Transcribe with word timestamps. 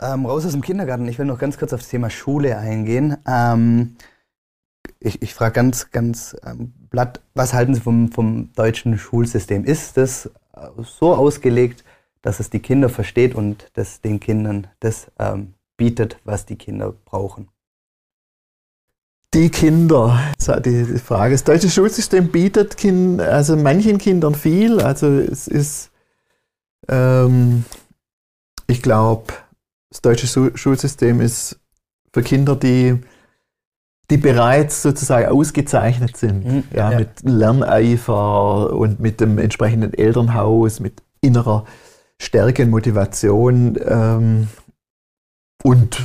ähm, 0.00 0.26
raus 0.26 0.46
aus 0.46 0.52
dem 0.52 0.62
Kindergarten. 0.62 1.08
Ich 1.08 1.18
will 1.18 1.26
noch 1.26 1.38
ganz 1.38 1.58
kurz 1.58 1.72
auf 1.72 1.80
das 1.80 1.88
Thema 1.88 2.10
Schule 2.10 2.58
eingehen. 2.58 3.16
Ähm, 3.26 3.96
ich 5.00 5.22
ich 5.22 5.34
frage 5.34 5.52
ganz, 5.52 5.90
ganz 5.90 6.36
ähm, 6.44 6.72
platt, 6.90 7.20
was 7.34 7.54
halten 7.54 7.74
Sie 7.74 7.80
vom, 7.80 8.10
vom 8.10 8.52
deutschen 8.54 8.98
Schulsystem? 8.98 9.64
Ist 9.64 9.96
das 9.96 10.26
äh, 10.54 10.68
so 10.82 11.14
ausgelegt, 11.14 11.84
dass 12.22 12.40
es 12.40 12.50
die 12.50 12.60
Kinder 12.60 12.88
versteht 12.88 13.34
und 13.34 13.70
das 13.74 14.00
den 14.00 14.20
Kindern 14.20 14.66
das 14.80 15.10
ähm, 15.18 15.54
bietet, 15.76 16.18
was 16.24 16.46
die 16.46 16.56
Kinder 16.56 16.94
brauchen? 17.04 17.48
Die 19.34 19.50
Kinder, 19.50 20.18
die 20.64 20.84
Frage. 20.98 21.34
Das 21.34 21.44
deutsche 21.44 21.68
Schulsystem 21.68 22.28
bietet 22.28 22.78
kind, 22.78 23.20
also 23.20 23.56
manchen 23.56 23.98
Kindern 23.98 24.34
viel. 24.34 24.80
Also 24.80 25.06
es 25.06 25.46
ist, 25.46 25.90
ähm, 26.88 27.64
ich 28.66 28.80
glaube, 28.80 29.34
das 29.90 30.02
deutsche 30.02 30.52
Schulsystem 30.56 31.20
ist 31.20 31.58
für 32.12 32.22
Kinder, 32.22 32.56
die, 32.56 33.00
die 34.10 34.16
bereits 34.16 34.82
sozusagen 34.82 35.26
ausgezeichnet 35.26 36.16
sind, 36.16 36.44
mhm, 36.44 36.64
ja, 36.74 36.92
ja, 36.92 36.98
mit 36.98 37.22
Lerneifer 37.22 38.72
und 38.72 39.00
mit 39.00 39.20
dem 39.20 39.38
entsprechenden 39.38 39.94
Elternhaus, 39.94 40.80
mit 40.80 41.02
innerer 41.20 41.64
Stärke 42.20 42.64
und 42.64 42.70
Motivation 42.70 43.78
ähm, 43.86 44.48
und 45.62 46.02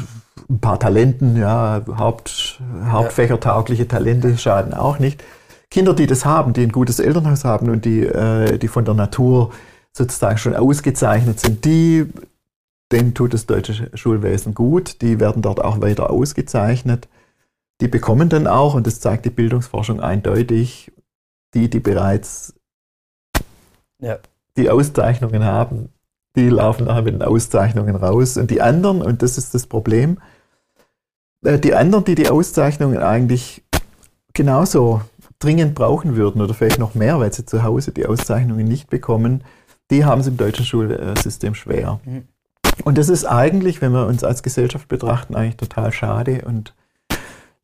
ein 0.50 0.60
paar 0.60 0.80
Talenten, 0.80 1.38
ja, 1.38 1.82
Haupt, 1.98 2.62
Hauptfächertaugliche 2.86 3.88
Talente 3.88 4.38
schaden 4.38 4.74
auch 4.74 5.00
nicht. 5.00 5.24
Kinder, 5.72 5.94
die 5.94 6.06
das 6.06 6.26
haben, 6.26 6.54
die 6.54 6.62
ein 6.62 6.72
gutes 6.72 7.00
Elternhaus 7.00 7.46
haben 7.46 7.70
und 7.70 7.86
die, 7.86 8.02
äh, 8.02 8.60
die 8.60 8.68
von 8.68 8.86
der 8.86 8.94
Natur 8.94 9.52
sozusagen 9.92 10.38
schon 10.38 10.56
ausgezeichnet 10.56 11.40
sind, 11.40 11.66
die, 11.66 12.06
denen 12.92 13.14
tut 13.14 13.34
das 13.34 13.46
deutsche 13.46 13.90
Schulwesen 13.96 14.54
gut, 14.54 15.02
die 15.02 15.20
werden 15.20 15.42
dort 15.42 15.64
auch 15.64 15.82
weiter 15.82 16.10
ausgezeichnet. 16.10 17.08
Die 17.82 17.88
bekommen 17.88 18.30
dann 18.30 18.48
auch, 18.48 18.76
und 18.76 18.86
das 18.86 19.00
zeigt 19.00 19.26
die 19.26 19.32
Bildungsforschung 19.32 20.00
eindeutig, 20.00 20.92
die, 21.54 21.70
die 21.70 21.80
bereits 21.80 22.54
ja. 24.00 24.20
die 24.58 24.70
Auszeichnungen 24.70 25.44
haben, 25.44 25.90
die 26.36 26.50
laufen 26.50 26.86
nachher 26.86 27.04
mit 27.04 27.14
den 27.14 27.24
Auszeichnungen 27.24 27.96
raus. 27.96 28.38
Und 28.38 28.52
die 28.52 28.62
anderen, 28.62 29.02
und 29.02 29.22
das 29.22 29.38
ist 29.38 29.54
das 29.54 29.68
Problem, 29.68 30.20
äh, 31.44 31.60
die 31.60 31.74
anderen, 31.74 32.06
die 32.06 32.16
die 32.16 32.30
Auszeichnungen 32.30 32.98
eigentlich 32.98 33.64
genauso 34.34 35.02
dringend 35.40 35.76
brauchen 35.76 36.16
würden 36.16 36.42
oder 36.42 36.54
vielleicht 36.54 36.80
noch 36.80 36.96
mehr, 36.96 37.20
weil 37.20 37.34
sie 37.34 37.46
zu 37.46 37.64
Hause 37.64 37.92
die 37.92 38.06
Auszeichnungen 38.06 38.68
nicht 38.68 38.90
bekommen, 38.90 39.44
die 39.92 40.06
haben 40.06 40.22
es 40.22 40.28
im 40.28 40.38
deutschen 40.38 40.66
Schulsystem 40.66 41.54
schwer. 41.54 42.00
Mhm. 42.06 42.28
Und 42.84 42.98
das 42.98 43.10
ist 43.10 43.26
eigentlich, 43.26 43.82
wenn 43.82 43.92
wir 43.92 44.08
uns 44.08 44.24
als 44.24 44.44
Gesellschaft 44.44 44.88
betrachten, 44.88 45.36
eigentlich 45.36 45.58
total 45.58 45.92
schade 45.92 46.44
und 46.46 46.74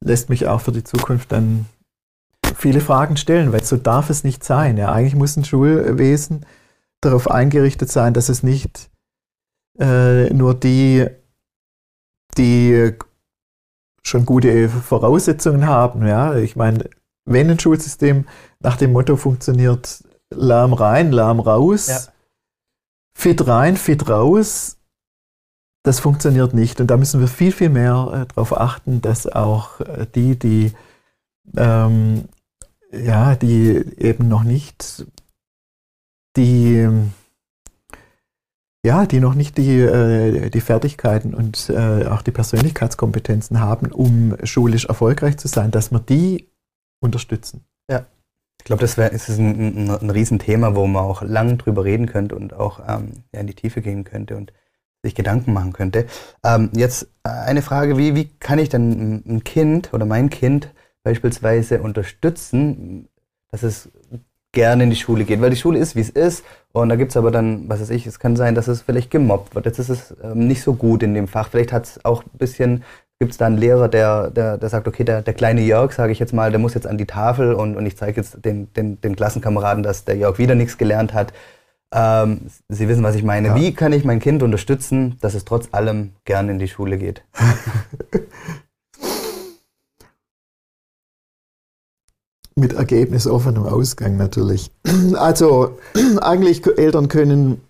lässt 0.01 0.29
mich 0.29 0.47
auch 0.47 0.61
für 0.61 0.71
die 0.71 0.83
Zukunft 0.83 1.31
dann 1.31 1.65
viele 2.55 2.81
Fragen 2.81 3.17
stellen, 3.17 3.51
weil 3.51 3.63
so 3.63 3.77
darf 3.77 4.09
es 4.09 4.23
nicht 4.23 4.43
sein. 4.43 4.77
Ja, 4.77 4.91
eigentlich 4.91 5.15
muss 5.15 5.37
ein 5.37 5.45
Schulwesen 5.45 6.45
darauf 7.01 7.29
eingerichtet 7.29 7.91
sein, 7.91 8.13
dass 8.13 8.29
es 8.29 8.43
nicht 8.43 8.89
äh, 9.79 10.29
nur 10.33 10.53
die, 10.53 11.07
die 12.37 12.93
schon 14.03 14.25
gute 14.25 14.69
Voraussetzungen 14.69 15.67
haben. 15.67 16.05
Ja? 16.05 16.35
Ich 16.35 16.55
meine, 16.55 16.89
wenn 17.25 17.49
ein 17.49 17.59
Schulsystem 17.59 18.25
nach 18.59 18.77
dem 18.77 18.91
Motto 18.91 19.15
funktioniert, 19.15 20.03
Lärm 20.31 20.73
rein, 20.73 21.11
Lärm 21.11 21.39
raus, 21.39 21.87
ja. 21.87 21.99
fit 23.13 23.47
rein, 23.47 23.77
fit 23.77 24.09
raus, 24.09 24.77
das 25.89 25.99
funktioniert 25.99 26.53
nicht. 26.53 26.79
Und 26.79 26.91
da 26.91 26.97
müssen 26.97 27.19
wir 27.19 27.27
viel, 27.27 27.51
viel 27.51 27.69
mehr 27.69 28.11
äh, 28.13 28.25
darauf 28.27 28.55
achten, 28.55 29.01
dass 29.01 29.25
auch 29.25 29.79
äh, 29.79 30.05
die, 30.13 30.37
die, 30.37 30.71
ähm, 31.57 32.25
ja, 32.91 33.35
die 33.35 33.83
eben 33.97 34.27
noch 34.27 34.43
nicht 34.43 35.07
die, 36.37 36.87
ja, 38.85 39.07
die 39.07 39.19
noch 39.19 39.33
nicht 39.33 39.57
die, 39.57 39.79
äh, 39.79 40.51
die 40.51 40.61
Fertigkeiten 40.61 41.33
und 41.33 41.71
äh, 41.71 42.05
auch 42.05 42.21
die 42.21 42.31
Persönlichkeitskompetenzen 42.31 43.59
haben, 43.59 43.91
um 43.91 44.37
schulisch 44.43 44.85
erfolgreich 44.85 45.37
zu 45.37 45.47
sein, 45.47 45.71
dass 45.71 45.91
wir 45.91 45.99
die 45.99 46.51
unterstützen. 47.01 47.65
Ja. 47.89 48.05
Ich 48.59 48.65
glaube, 48.65 48.81
das 48.81 48.95
wär, 48.95 49.11
ist 49.11 49.27
ein, 49.29 49.87
ein, 49.87 49.89
ein 49.89 50.09
Riesenthema, 50.11 50.75
wo 50.75 50.85
man 50.85 51.03
auch 51.03 51.23
lang 51.23 51.57
drüber 51.57 51.83
reden 51.83 52.05
könnte 52.05 52.35
und 52.35 52.53
auch 52.53 52.79
ähm, 52.87 53.23
ja, 53.33 53.39
in 53.39 53.47
die 53.47 53.55
Tiefe 53.55 53.81
gehen 53.81 54.03
könnte 54.03 54.37
und 54.37 54.53
sich 55.01 55.15
Gedanken 55.15 55.53
machen 55.53 55.73
könnte. 55.73 56.05
Ähm, 56.43 56.69
jetzt 56.73 57.03
äh, 57.23 57.29
eine 57.29 57.61
Frage, 57.61 57.97
wie, 57.97 58.15
wie 58.15 58.29
kann 58.39 58.59
ich 58.59 58.69
denn 58.69 59.23
ein 59.25 59.43
Kind 59.43 59.93
oder 59.93 60.05
mein 60.05 60.29
Kind 60.29 60.73
beispielsweise 61.03 61.81
unterstützen, 61.81 63.07
dass 63.51 63.63
es 63.63 63.89
gerne 64.51 64.83
in 64.83 64.89
die 64.89 64.95
Schule 64.95 65.25
geht, 65.25 65.41
weil 65.41 65.51
die 65.51 65.55
Schule 65.55 65.79
ist, 65.79 65.95
wie 65.95 66.01
es 66.01 66.09
ist. 66.09 66.43
Und 66.71 66.89
da 66.89 66.95
gibt 66.95 67.11
es 67.11 67.17
aber 67.17 67.31
dann, 67.31 67.69
was 67.69 67.81
weiß 67.81 67.91
ich, 67.91 68.07
es 68.07 68.19
kann 68.19 68.35
sein, 68.35 68.55
dass 68.55 68.67
es 68.67 68.81
vielleicht 68.81 69.11
gemobbt 69.11 69.55
wird. 69.55 69.65
Jetzt 69.65 69.79
ist 69.79 69.89
es 69.89 70.15
ähm, 70.23 70.47
nicht 70.47 70.63
so 70.63 70.73
gut 70.73 71.03
in 71.03 71.13
dem 71.13 71.27
Fach. 71.27 71.49
Vielleicht 71.49 71.71
hat 71.71 71.85
es 71.85 72.05
auch 72.05 72.23
ein 72.23 72.37
bisschen, 72.37 72.83
gibt 73.19 73.31
es 73.31 73.37
da 73.37 73.45
einen 73.45 73.57
Lehrer, 73.57 73.87
der, 73.87 74.31
der, 74.31 74.57
der 74.57 74.69
sagt, 74.69 74.87
okay, 74.87 75.03
der, 75.03 75.21
der 75.21 75.33
kleine 75.33 75.61
Jörg, 75.61 75.91
sage 75.91 76.11
ich 76.11 76.19
jetzt 76.19 76.33
mal, 76.33 76.51
der 76.51 76.59
muss 76.59 76.73
jetzt 76.73 76.87
an 76.87 76.97
die 76.97 77.05
Tafel 77.05 77.53
und, 77.53 77.75
und 77.75 77.85
ich 77.85 77.97
zeige 77.97 78.17
jetzt 78.17 78.43
den, 78.43 78.73
den, 78.73 78.99
den 79.01 79.15
Klassenkameraden, 79.15 79.83
dass 79.83 80.05
der 80.05 80.17
Jörg 80.17 80.39
wieder 80.39 80.55
nichts 80.55 80.77
gelernt 80.77 81.13
hat. 81.13 81.31
Ähm, 81.91 82.41
Sie 82.67 82.87
wissen, 82.87 83.03
was 83.03 83.15
ich 83.15 83.23
meine. 83.23 83.49
Ja. 83.49 83.55
Wie 83.55 83.73
kann 83.73 83.93
ich 83.93 84.05
mein 84.05 84.19
Kind 84.19 84.43
unterstützen, 84.43 85.17
dass 85.21 85.33
es 85.33 85.45
trotz 85.45 85.69
allem 85.71 86.11
gern 86.25 86.49
in 86.49 86.59
die 86.59 86.67
Schule 86.67 86.97
geht? 86.97 87.23
mit 92.59 92.73
ergebnisoffenem 92.73 93.65
Ausgang 93.65 94.17
natürlich. 94.17 94.71
Also 95.15 95.79
eigentlich 96.21 96.65
Eltern 96.65 97.07
können, 97.07 97.61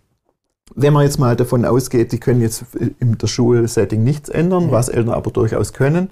wenn 0.76 0.94
man 0.94 1.04
jetzt 1.04 1.20
mal 1.20 1.36
davon 1.36 1.64
ausgeht, 1.66 2.12
die 2.12 2.20
können 2.20 2.42
jetzt 2.42 2.66
in 3.00 3.18
der 3.18 3.28
Schulsetting 3.28 4.04
nichts 4.04 4.30
ändern, 4.30 4.68
mhm. 4.68 4.72
was 4.72 4.90
Eltern 4.90 5.14
aber 5.14 5.32
durchaus 5.32 5.74
können. 5.74 6.10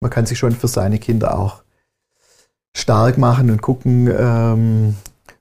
Man 0.00 0.10
kann 0.10 0.26
sich 0.26 0.38
schon 0.38 0.52
für 0.52 0.68
seine 0.68 0.98
Kinder 0.98 1.38
auch 1.38 1.62
stark 2.74 3.18
machen 3.18 3.50
und 3.50 3.60
gucken, 3.60 4.10
ähm, 4.16 4.94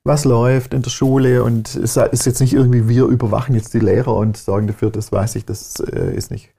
was 0.03 0.25
läuft 0.25 0.73
in 0.73 0.81
der 0.81 0.89
Schule 0.89 1.43
und 1.43 1.75
es 1.75 1.95
ist 1.95 2.25
jetzt 2.25 2.41
nicht 2.41 2.53
irgendwie, 2.53 2.87
wir 2.87 3.05
überwachen 3.05 3.53
jetzt 3.55 3.73
die 3.73 3.79
Lehrer 3.79 4.15
und 4.15 4.37
sorgen 4.37 4.67
dafür, 4.67 4.89
das 4.89 5.11
weiß 5.11 5.35
ich, 5.35 5.45
das 5.45 5.79
äh, 5.79 6.15
ist 6.15 6.31
nicht, 6.31 6.49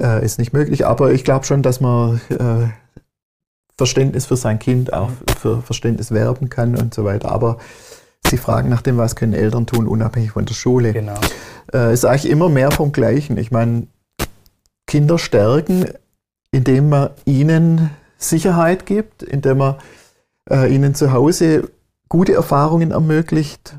äh, 0.00 0.24
ist 0.24 0.38
nicht 0.38 0.52
möglich. 0.52 0.86
Aber 0.86 1.12
ich 1.12 1.24
glaube 1.24 1.46
schon, 1.46 1.62
dass 1.62 1.80
man 1.80 2.20
äh, 2.28 2.68
Verständnis 3.76 4.26
für 4.26 4.36
sein 4.36 4.58
Kind, 4.58 4.92
auch 4.92 5.10
für 5.38 5.62
Verständnis 5.62 6.10
werben 6.10 6.50
kann 6.50 6.76
und 6.76 6.94
so 6.94 7.04
weiter. 7.04 7.30
Aber 7.30 7.58
Sie 8.28 8.38
fragen 8.38 8.68
nach 8.68 8.82
dem, 8.82 8.96
was 8.96 9.14
können 9.14 9.34
Eltern 9.34 9.66
tun, 9.66 9.86
unabhängig 9.86 10.32
von 10.32 10.44
der 10.44 10.54
Schule. 10.54 10.92
Genau. 10.92 11.14
Äh, 11.72 11.92
ist 11.92 12.04
eigentlich 12.04 12.30
immer 12.30 12.48
mehr 12.48 12.70
vom 12.70 12.92
Gleichen. 12.92 13.36
Ich 13.36 13.50
meine, 13.50 13.86
Kinder 14.86 15.18
stärken, 15.18 15.86
indem 16.50 16.88
man 16.88 17.10
ihnen 17.24 17.90
Sicherheit 18.18 18.86
gibt, 18.86 19.22
indem 19.22 19.58
man 19.58 19.76
äh, 20.50 20.72
ihnen 20.74 20.94
zu 20.94 21.12
Hause 21.12 21.70
gute 22.08 22.34
Erfahrungen 22.34 22.90
ermöglicht, 22.90 23.78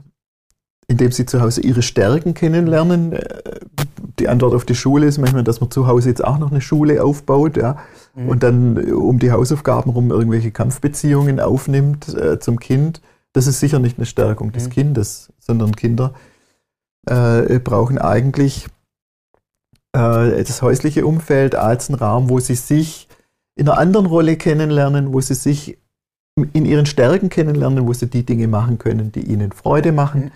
indem 0.87 1.11
sie 1.11 1.25
zu 1.25 1.41
Hause 1.41 1.61
ihre 1.61 1.81
Stärken 1.81 2.33
kennenlernen. 2.33 3.13
Äh, 3.13 3.59
die 4.19 4.29
Antwort 4.29 4.53
auf 4.53 4.65
die 4.65 4.75
Schule 4.75 5.05
ist 5.05 5.17
manchmal, 5.17 5.43
dass 5.43 5.61
man 5.61 5.69
zu 5.69 5.87
Hause 5.87 6.09
jetzt 6.09 6.23
auch 6.23 6.39
noch 6.39 6.51
eine 6.51 6.61
Schule 6.61 7.03
aufbaut. 7.03 7.57
Ja 7.57 7.77
mhm. 8.17 8.29
und 8.29 8.43
dann 8.43 8.77
äh, 8.77 8.91
um 8.91 9.19
die 9.19 9.31
Hausaufgaben 9.31 9.91
rum 9.91 10.11
irgendwelche 10.11 10.51
Kampfbeziehungen 10.51 11.39
aufnimmt 11.39 12.13
äh, 12.13 12.39
zum 12.39 12.59
Kind, 12.59 13.01
das 13.33 13.47
ist 13.47 13.59
sicher 13.59 13.79
nicht 13.79 13.97
eine 13.97 14.05
Stärkung 14.05 14.51
des 14.51 14.65
mhm. 14.65 14.71
Kindes, 14.71 15.31
sondern 15.39 15.75
Kinder 15.75 16.13
äh, 17.05 17.59
brauchen 17.59 17.97
eigentlich 17.99 18.65
äh, 19.93 20.43
das 20.43 20.61
häusliche 20.61 21.05
Umfeld 21.05 21.55
als 21.55 21.89
einen 21.89 21.99
Raum, 21.99 22.29
wo 22.29 22.39
sie 22.39 22.55
sich 22.55 23.07
in 23.55 23.69
einer 23.69 23.77
anderen 23.77 24.05
Rolle 24.05 24.37
kennenlernen, 24.37 25.13
wo 25.13 25.21
sie 25.21 25.35
sich 25.35 25.77
in 26.53 26.65
ihren 26.65 26.85
Stärken 26.85 27.29
kennenlernen, 27.29 27.87
wo 27.87 27.93
sie 27.93 28.07
die 28.07 28.25
Dinge 28.25 28.47
machen 28.47 28.77
können, 28.77 29.11
die 29.11 29.21
ihnen 29.21 29.51
Freude 29.51 29.91
machen. 29.91 30.25
Mhm 30.25 30.31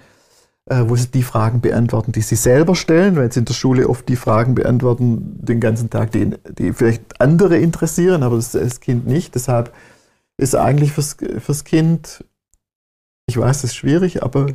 äh, 0.71 0.87
wo 0.87 0.95
sie 0.95 1.07
die 1.07 1.23
Fragen 1.23 1.59
beantworten, 1.59 2.11
die 2.11 2.21
sie 2.21 2.35
selber 2.35 2.75
stellen, 2.75 3.15
weil 3.15 3.31
sie 3.31 3.39
in 3.39 3.45
der 3.45 3.53
Schule 3.53 3.89
oft 3.89 4.07
die 4.07 4.15
Fragen 4.15 4.55
beantworten 4.55 5.43
den 5.43 5.59
ganzen 5.59 5.89
Tag, 5.89 6.11
die, 6.11 6.31
die 6.57 6.71
vielleicht 6.73 7.19
andere 7.19 7.57
interessieren, 7.57 8.23
aber 8.23 8.35
das, 8.35 8.51
das 8.51 8.79
Kind 8.79 9.07
nicht. 9.07 9.35
Deshalb 9.35 9.73
ist 10.37 10.55
eigentlich 10.55 10.93
fürs, 10.93 11.17
fürs 11.39 11.63
Kind, 11.63 12.23
ich 13.27 13.37
weiß, 13.37 13.61
das 13.61 13.71
ist 13.71 13.75
schwierig, 13.75 14.23
aber 14.23 14.47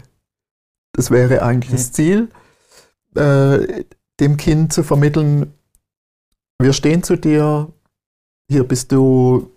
das 0.93 1.11
wäre 1.11 1.43
eigentlich 1.43 1.73
mhm. 1.73 1.77
das 1.77 1.93
Ziel, 1.93 2.29
äh, 3.15 3.85
dem 4.21 4.37
Kind 4.37 4.73
zu 4.73 4.85
vermitteln, 4.85 5.53
wir 6.59 6.73
stehen 6.73 7.03
zu 7.03 7.17
dir, 7.17 7.71
hier 8.49 8.65
bist 8.65 8.93
du, 8.93 9.51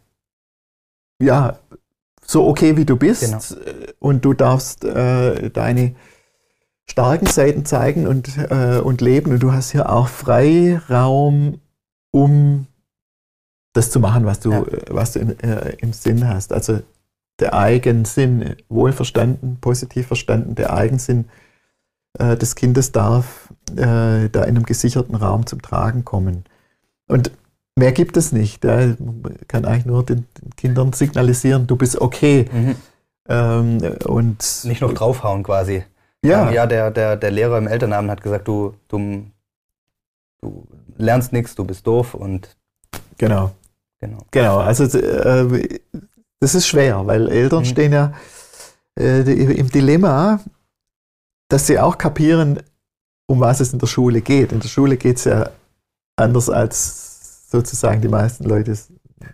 ja, 1.21 1.59
so 2.25 2.47
okay 2.47 2.77
wie 2.77 2.85
du 2.85 2.95
bist 2.95 3.21
genau. 3.21 3.65
und 3.99 4.23
du 4.23 4.33
darfst 4.33 4.83
äh, 4.85 5.49
deine 5.49 5.95
starken 6.89 7.27
Seiten 7.27 7.65
zeigen 7.65 8.07
und, 8.07 8.37
äh, 8.37 8.79
und 8.83 9.01
leben. 9.01 9.31
Und 9.31 9.39
du 9.39 9.51
hast 9.51 9.71
hier 9.71 9.91
auch 9.91 10.07
Freiraum, 10.07 11.59
um 12.11 12.67
das 13.73 13.91
zu 13.91 13.99
machen, 13.99 14.25
was 14.25 14.39
du, 14.39 14.51
ja. 14.51 14.65
was 14.89 15.13
du 15.13 15.19
in, 15.19 15.39
äh, 15.39 15.75
im 15.79 15.93
Sinn 15.93 16.27
hast. 16.27 16.51
Also 16.51 16.81
der 17.39 17.53
Eigensinn, 17.53 18.55
wohlverstanden, 18.67 19.57
positiv 19.61 20.07
verstanden, 20.07 20.55
der 20.55 20.73
Eigensinn 20.73 21.25
äh, 22.17 22.35
des 22.35 22.55
Kindes 22.55 22.91
darf 22.91 23.53
äh, 23.71 24.29
da 24.29 24.43
in 24.43 24.55
einem 24.55 24.63
gesicherten 24.63 25.15
Raum 25.15 25.45
zum 25.45 25.61
Tragen 25.61 26.03
kommen. 26.03 26.43
Und 27.07 27.31
mehr 27.75 27.91
gibt 27.91 28.17
es 28.17 28.31
nicht. 28.31 28.63
Ja. 28.63 28.77
Man 28.97 29.37
kann 29.47 29.65
eigentlich 29.65 29.85
nur 29.85 30.03
den, 30.05 30.27
Kindern 30.57 30.93
signalisieren, 30.93 31.67
du 31.67 31.75
bist 31.75 31.99
okay. 31.99 32.45
Mhm. 32.51 32.75
Ähm, 33.27 33.77
und 34.05 34.61
nicht 34.63 34.81
noch 34.81 34.93
draufhauen 34.93 35.43
quasi. 35.43 35.83
Ja. 36.23 36.47
Ähm, 36.47 36.53
ja, 36.53 36.65
der, 36.65 36.91
der, 36.91 37.15
der 37.15 37.31
Lehrer 37.31 37.57
im 37.57 37.67
Elternabend 37.67 38.11
hat 38.11 38.21
gesagt, 38.21 38.47
du, 38.47 38.73
du, 38.87 39.25
du 40.41 40.67
lernst 40.97 41.31
nichts, 41.31 41.55
du 41.55 41.63
bist 41.63 41.85
doof 41.87 42.13
und. 42.13 42.55
Genau. 43.17 43.51
Genau. 43.99 44.17
Genau. 44.31 44.57
Also 44.57 44.85
äh, 44.97 45.79
das 46.39 46.55
ist 46.55 46.67
schwer, 46.67 47.05
weil 47.05 47.27
Eltern 47.29 47.59
mhm. 47.59 47.65
stehen 47.65 47.93
ja 47.93 48.13
äh, 48.97 49.21
im 49.21 49.69
Dilemma, 49.69 50.39
dass 51.49 51.67
sie 51.67 51.79
auch 51.79 51.97
kapieren, 51.97 52.61
um 53.27 53.39
was 53.39 53.59
es 53.59 53.73
in 53.73 53.79
der 53.79 53.87
Schule 53.87 54.21
geht. 54.21 54.51
In 54.51 54.59
der 54.59 54.69
Schule 54.69 54.97
geht 54.97 55.17
es 55.17 55.25
ja 55.25 55.49
anders 56.15 56.49
als 56.49 57.08
sozusagen 57.49 58.01
die 58.01 58.07
meisten 58.07 58.43
Leute 58.43 58.77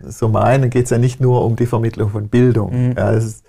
so 0.02 0.28
meinen, 0.28 0.70
geht 0.70 0.84
es 0.84 0.90
ja 0.90 0.98
nicht 0.98 1.20
nur 1.20 1.44
um 1.44 1.56
die 1.56 1.66
Vermittlung 1.66 2.10
von 2.10 2.28
Bildung. 2.28 2.88
Mhm. 2.88 2.94
Ja, 2.96 3.12
es 3.12 3.42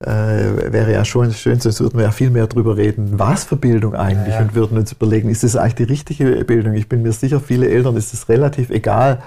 äh, 0.00 0.72
wäre 0.72 0.92
ja 0.92 1.04
schon 1.04 1.32
schön, 1.32 1.60
sonst 1.60 1.80
würden 1.80 1.96
wir 1.98 2.04
ja 2.04 2.10
viel 2.10 2.30
mehr 2.30 2.46
darüber 2.46 2.76
reden, 2.76 3.18
was 3.18 3.44
für 3.44 3.56
Bildung 3.56 3.94
eigentlich 3.94 4.34
ja, 4.34 4.40
ja. 4.40 4.46
und 4.46 4.54
würden 4.54 4.76
uns 4.76 4.92
überlegen, 4.92 5.30
ist 5.30 5.42
das 5.42 5.56
eigentlich 5.56 5.74
die 5.74 5.84
richtige 5.84 6.44
Bildung? 6.44 6.74
Ich 6.74 6.88
bin 6.88 7.02
mir 7.02 7.12
sicher, 7.12 7.40
viele 7.40 7.68
Eltern 7.68 7.96
ist 7.96 8.12
es 8.12 8.28
relativ 8.28 8.70
egal, 8.70 9.22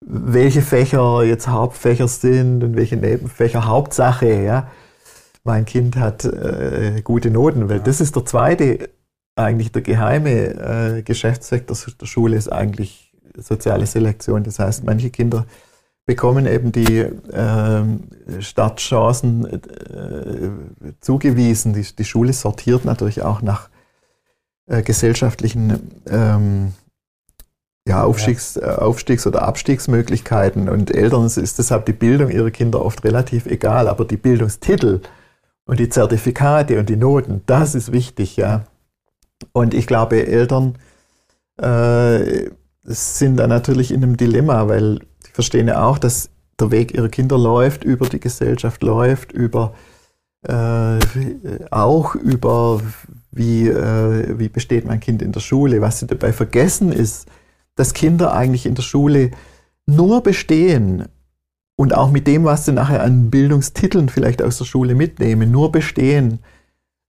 welche 0.00 0.62
Fächer 0.62 1.22
jetzt 1.22 1.48
Hauptfächer 1.48 2.08
sind 2.08 2.64
und 2.64 2.76
welche 2.76 2.96
Nebenfächer. 2.96 3.66
Hauptsache, 3.66 4.42
ja, 4.42 4.68
mein 5.44 5.64
Kind 5.64 5.96
hat 5.96 6.24
äh, 6.24 7.00
gute 7.04 7.30
Noten, 7.30 7.68
weil 7.68 7.78
ja. 7.78 7.82
das 7.82 8.00
ist 8.00 8.16
der 8.16 8.24
zweite, 8.24 8.90
eigentlich 9.36 9.72
der 9.72 9.82
geheime 9.82 10.96
äh, 10.98 11.02
Geschäftszweck 11.02 11.66
der, 11.66 11.76
der 12.00 12.06
Schule 12.06 12.36
ist 12.36 12.52
eigentlich 12.52 13.13
soziale 13.36 13.86
Selektion. 13.86 14.44
Das 14.44 14.58
heißt, 14.58 14.84
manche 14.84 15.10
Kinder 15.10 15.46
bekommen 16.06 16.46
eben 16.46 16.72
die 16.72 16.98
äh, 16.98 17.82
Startchancen 18.40 19.46
äh, 19.46 20.50
zugewiesen. 21.00 21.72
Die, 21.72 21.82
die, 21.82 22.04
Schule 22.04 22.32
sortiert 22.32 22.84
natürlich 22.84 23.22
auch 23.22 23.40
nach 23.42 23.70
äh, 24.66 24.82
gesellschaftlichen 24.82 26.02
ähm, 26.08 26.74
ja, 27.86 28.04
Aufstiegs-. 28.04 28.56
Äh, 28.56 28.64
Aufstiegs 28.64 29.26
oder 29.26 29.42
Abstiegsmöglichkeiten. 29.42 30.68
Und 30.68 30.94
Eltern 30.94 31.24
ist 31.24 31.58
deshalb 31.58 31.86
die 31.86 31.92
Bildung 31.92 32.30
ihrer 32.30 32.50
Kinder 32.50 32.84
oft 32.84 33.04
relativ 33.04 33.46
egal, 33.46 33.88
aber 33.88 34.04
die 34.04 34.16
Bildungstitel 34.16 35.00
und 35.66 35.80
die 35.80 35.88
Zertifikate 35.88 36.78
und 36.78 36.88
die 36.88 36.96
Noten, 36.96 37.42
das 37.46 37.74
ist 37.74 37.92
wichtig, 37.92 38.36
ja. 38.36 38.64
Und 39.52 39.74
ich 39.74 39.86
glaube, 39.86 40.26
Eltern 40.26 40.76
äh, 41.60 42.50
sind 42.84 43.36
da 43.36 43.46
natürlich 43.46 43.90
in 43.90 44.02
einem 44.02 44.16
Dilemma, 44.16 44.68
weil 44.68 45.00
sie 45.24 45.32
verstehen 45.32 45.68
ja 45.68 45.84
auch, 45.84 45.98
dass 45.98 46.30
der 46.60 46.70
Weg 46.70 46.94
ihrer 46.94 47.08
Kinder 47.08 47.38
läuft, 47.38 47.84
über 47.84 48.08
die 48.08 48.20
Gesellschaft 48.20 48.82
läuft, 48.82 49.32
über 49.32 49.74
äh, 50.46 50.98
auch 51.70 52.14
über 52.14 52.80
wie, 53.32 53.68
äh, 53.68 54.38
wie 54.38 54.48
besteht 54.48 54.84
mein 54.84 55.00
Kind 55.00 55.22
in 55.22 55.32
der 55.32 55.40
Schule. 55.40 55.80
Was 55.80 56.00
sie 56.00 56.06
dabei 56.06 56.32
vergessen 56.32 56.92
ist, 56.92 57.26
dass 57.74 57.94
Kinder 57.94 58.34
eigentlich 58.34 58.66
in 58.66 58.74
der 58.74 58.82
Schule 58.82 59.30
nur 59.86 60.22
bestehen 60.22 61.06
und 61.76 61.94
auch 61.94 62.10
mit 62.10 62.26
dem, 62.26 62.44
was 62.44 62.64
sie 62.64 62.72
nachher 62.72 63.02
an 63.02 63.30
Bildungstiteln 63.30 64.08
vielleicht 64.08 64.42
aus 64.42 64.58
der 64.58 64.64
Schule 64.64 64.94
mitnehmen, 64.94 65.50
nur 65.50 65.72
bestehen, 65.72 66.40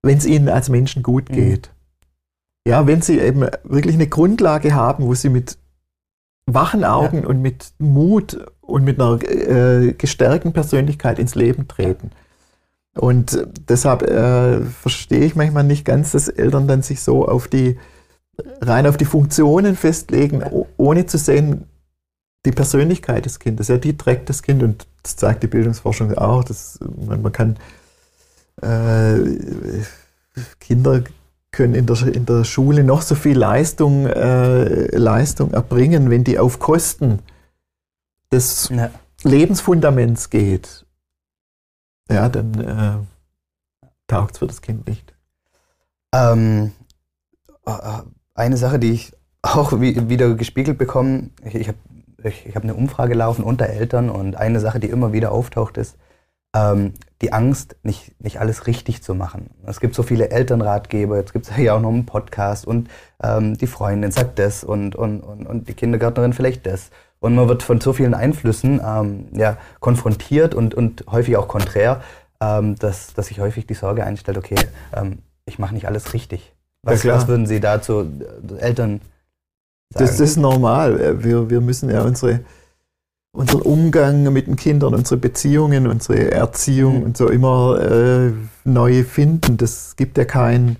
wenn 0.02 0.18
es 0.18 0.26
ihnen 0.26 0.50
als 0.50 0.70
Menschen 0.70 1.04
gut 1.04 1.30
mhm. 1.30 1.36
geht. 1.36 1.68
Mhm. 1.68 2.72
Ja, 2.72 2.88
wenn 2.88 3.02
sie 3.02 3.20
eben 3.20 3.46
wirklich 3.64 3.96
eine 3.96 4.08
Grundlage 4.08 4.74
haben, 4.74 5.06
wo 5.06 5.14
sie 5.14 5.30
mit 5.30 5.58
wachen 6.46 6.84
Augen 6.84 7.24
ja. 7.24 7.28
und 7.28 7.42
mit 7.42 7.74
Mut 7.80 8.38
und 8.62 8.84
mit 8.84 9.00
einer 9.00 9.22
äh, 9.24 9.94
gestärkten 9.94 10.54
Persönlichkeit 10.54 11.20
ins 11.20 11.36
Leben 11.36 11.68
treten. 11.68 12.12
Und 12.96 13.46
deshalb 13.68 14.04
äh, 14.04 14.62
verstehe 14.62 15.26
ich 15.26 15.36
manchmal 15.36 15.64
nicht 15.64 15.86
ganz, 15.86 16.12
dass 16.12 16.30
Eltern 16.30 16.68
dann 16.68 16.82
sich 16.82 17.02
so 17.02 17.28
auf 17.28 17.48
die 17.48 17.78
rein 18.62 18.88
auf 18.88 18.98
die 18.98 19.06
Funktionen 19.06 19.76
festlegen, 19.76 20.44
ohne 20.78 21.06
zu 21.06 21.18
sehen, 21.18 21.66
die 22.46 22.52
Persönlichkeit 22.52 23.26
des 23.26 23.40
Kindes. 23.40 23.68
Ja, 23.68 23.78
die 23.78 23.98
trägt 23.98 24.30
das 24.30 24.44
Kind 24.44 24.62
und 24.62 24.88
das 25.04 25.16
zeigt 25.16 25.44
die 25.44 25.48
Bildungsforschung 25.48 26.14
auch. 26.14 26.44
Dass 26.44 26.80
man, 27.08 27.22
man 27.22 27.32
kann 27.32 27.58
äh, 28.62 29.18
Kinder 30.60 31.04
können 31.56 31.74
in 31.74 31.86
der, 31.86 32.02
in 32.08 32.26
der 32.26 32.44
Schule 32.44 32.84
noch 32.84 33.02
so 33.02 33.16
viel 33.16 33.38
Leistung, 33.38 34.06
äh, 34.08 34.96
Leistung 34.96 35.52
erbringen, 35.54 36.10
wenn 36.10 36.24
die 36.24 36.38
auf 36.38 36.60
Kosten 36.60 37.20
des 38.32 38.70
ja. 38.70 38.92
Lebensfundaments 39.24 40.30
geht. 40.30 40.86
Ja, 42.12 42.30
dann 42.30 42.54
äh, 42.60 42.98
taugt 44.08 44.34
es 44.34 44.38
für 44.40 44.48
das 44.48 44.62
Kind 44.62 44.88
nicht. 44.88 45.16
Ähm, 46.14 46.74
äh, 47.66 47.72
äh, 47.72 48.04
eine 48.36 48.58
Sache, 48.58 48.78
die 48.78 48.92
ich 48.92 49.14
auch 49.42 49.72
wieder 49.80 50.36
gespiegelt 50.36 50.78
bekomme, 50.78 51.30
ich, 51.44 51.56
ich 51.56 51.68
habe 51.68 51.78
ich, 52.24 52.46
ich 52.48 52.56
hab 52.56 52.64
eine 52.64 52.74
Umfrage 52.74 53.14
laufen 53.14 53.44
unter 53.44 53.68
Eltern 53.68 54.10
und 54.10 54.36
eine 54.36 54.60
Sache, 54.60 54.80
die 54.80 54.90
immer 54.90 55.14
wieder 55.14 55.32
auftaucht, 55.32 55.78
ist 55.78 55.96
ähm, 56.56 56.94
die 57.22 57.34
Angst, 57.34 57.76
nicht, 57.84 58.20
nicht 58.22 58.40
alles 58.40 58.66
richtig 58.66 59.04
zu 59.04 59.14
machen. 59.14 59.50
Es 59.66 59.80
gibt 59.80 59.94
so 59.94 60.04
viele 60.04 60.30
Elternratgeber, 60.32 61.18
jetzt 61.18 61.34
gibt 61.34 61.50
es 61.50 61.58
ja 61.58 61.76
auch 61.76 61.82
noch 61.82 61.90
einen 61.90 62.06
Podcast 62.06 62.66
und 62.66 62.90
ähm, 63.22 63.58
die 63.58 63.68
Freundin 63.68 64.12
sagt 64.12 64.40
das 64.40 64.64
und, 64.64 64.96
und, 64.96 65.22
und, 65.22 65.46
und 65.46 65.68
die 65.68 65.74
Kindergärtnerin 65.74 66.34
vielleicht 66.34 66.66
das. 66.66 66.90
Und 67.20 67.36
man 67.36 67.48
wird 67.48 67.64
von 67.64 67.82
so 67.82 67.94
vielen 67.94 68.14
Einflüssen 68.14 68.82
ähm, 68.86 69.28
ja, 69.34 69.58
konfrontiert 69.80 70.54
und, 70.54 70.76
und 70.76 71.06
häufig 71.10 71.38
auch 71.38 71.48
konträr, 71.48 72.02
ähm, 72.40 72.76
dass, 72.76 73.14
dass 73.14 73.28
sich 73.28 73.40
häufig 73.40 73.66
die 73.68 73.74
Sorge 73.74 74.04
einstellt, 74.04 74.38
okay, 74.38 74.56
ähm, 74.96 75.20
ich 75.46 75.60
mache 75.60 75.74
nicht 75.74 75.88
alles 75.88 76.14
richtig. 76.14 76.54
Was, 76.84 77.04
ja, 77.04 77.16
was 77.16 77.28
würden 77.28 77.48
Sie 77.48 77.60
dazu 77.60 78.02
äh, 78.02 78.60
Eltern 78.60 79.00
sagen? 79.00 79.02
Das, 79.92 80.12
das, 80.12 80.20
ist 80.20 80.38
normal. 80.38 81.24
Wir, 81.24 81.50
wir 81.50 81.62
müssen 81.62 81.90
ja 81.90 82.04
unsere, 82.04 82.42
unseren 83.36 83.62
Umgang 83.62 84.32
mit 84.32 84.48
den 84.48 84.56
Kindern, 84.56 84.96
unsere 84.96 85.20
Beziehungen, 85.20 85.88
unsere 85.88 86.32
Erziehung 86.32 87.00
mhm. 87.00 87.04
und 87.04 87.18
so 87.18 87.30
immer 87.30 87.80
äh, 87.80 88.32
neu 88.64 89.04
finden. 89.04 89.58
Das 89.58 89.96
gibt 89.96 90.18
ja 90.18 90.26
kein, 90.26 90.78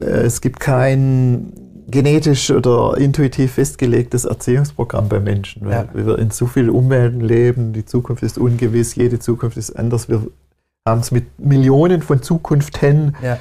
äh, 0.00 0.04
es 0.04 0.40
gibt 0.40 0.60
kein 0.60 1.52
genetisch 1.86 2.50
oder 2.50 2.96
intuitiv 2.96 3.52
festgelegtes 3.52 4.24
Erziehungsprogramm 4.24 5.08
bei 5.08 5.20
Menschen, 5.20 5.66
weil 5.66 5.88
ja. 5.94 6.06
wir 6.06 6.18
in 6.18 6.30
so 6.30 6.46
vielen 6.46 6.70
Umwelten 6.70 7.20
leben, 7.20 7.72
die 7.72 7.84
Zukunft 7.84 8.22
ist 8.22 8.38
ungewiss, 8.38 8.94
jede 8.94 9.18
Zukunft 9.18 9.56
ist 9.56 9.70
anders. 9.70 10.08
Wir 10.08 10.22
haben 10.86 11.00
es 11.00 11.10
mit 11.10 11.38
Millionen 11.38 12.02
von 12.02 12.22
Zukunften 12.22 13.16
ja 13.22 13.38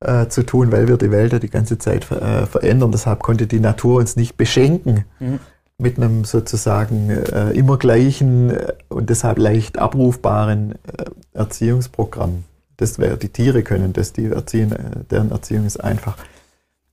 äh, 0.00 0.28
zu 0.28 0.44
tun, 0.44 0.72
weil 0.72 0.88
wir 0.88 0.96
die 0.96 1.10
Welt 1.10 1.32
ja 1.32 1.38
die 1.38 1.50
ganze 1.50 1.78
Zeit 1.78 2.10
äh, 2.10 2.46
verändern. 2.46 2.90
Deshalb 2.90 3.22
konnte 3.22 3.46
die 3.46 3.60
Natur 3.60 3.98
uns 3.98 4.16
nicht 4.16 4.36
beschenken 4.36 5.04
mhm. 5.18 5.40
Mit 5.80 5.96
einem 5.96 6.24
sozusagen 6.24 7.10
äh, 7.10 7.50
immer 7.52 7.78
gleichen 7.78 8.50
äh, 8.50 8.72
und 8.88 9.10
deshalb 9.10 9.38
leicht 9.38 9.78
abrufbaren 9.78 10.72
äh, 10.72 11.04
Erziehungsprogramm. 11.32 12.44
Das 12.76 12.98
wäre, 12.98 13.16
die 13.16 13.28
Tiere 13.28 13.62
können 13.62 13.92
das, 13.92 14.12
die 14.12 14.26
erziehen, 14.26 14.72
äh, 14.72 15.04
deren 15.10 15.30
Erziehung 15.30 15.66
ist 15.66 15.82
einfach. 15.82 16.16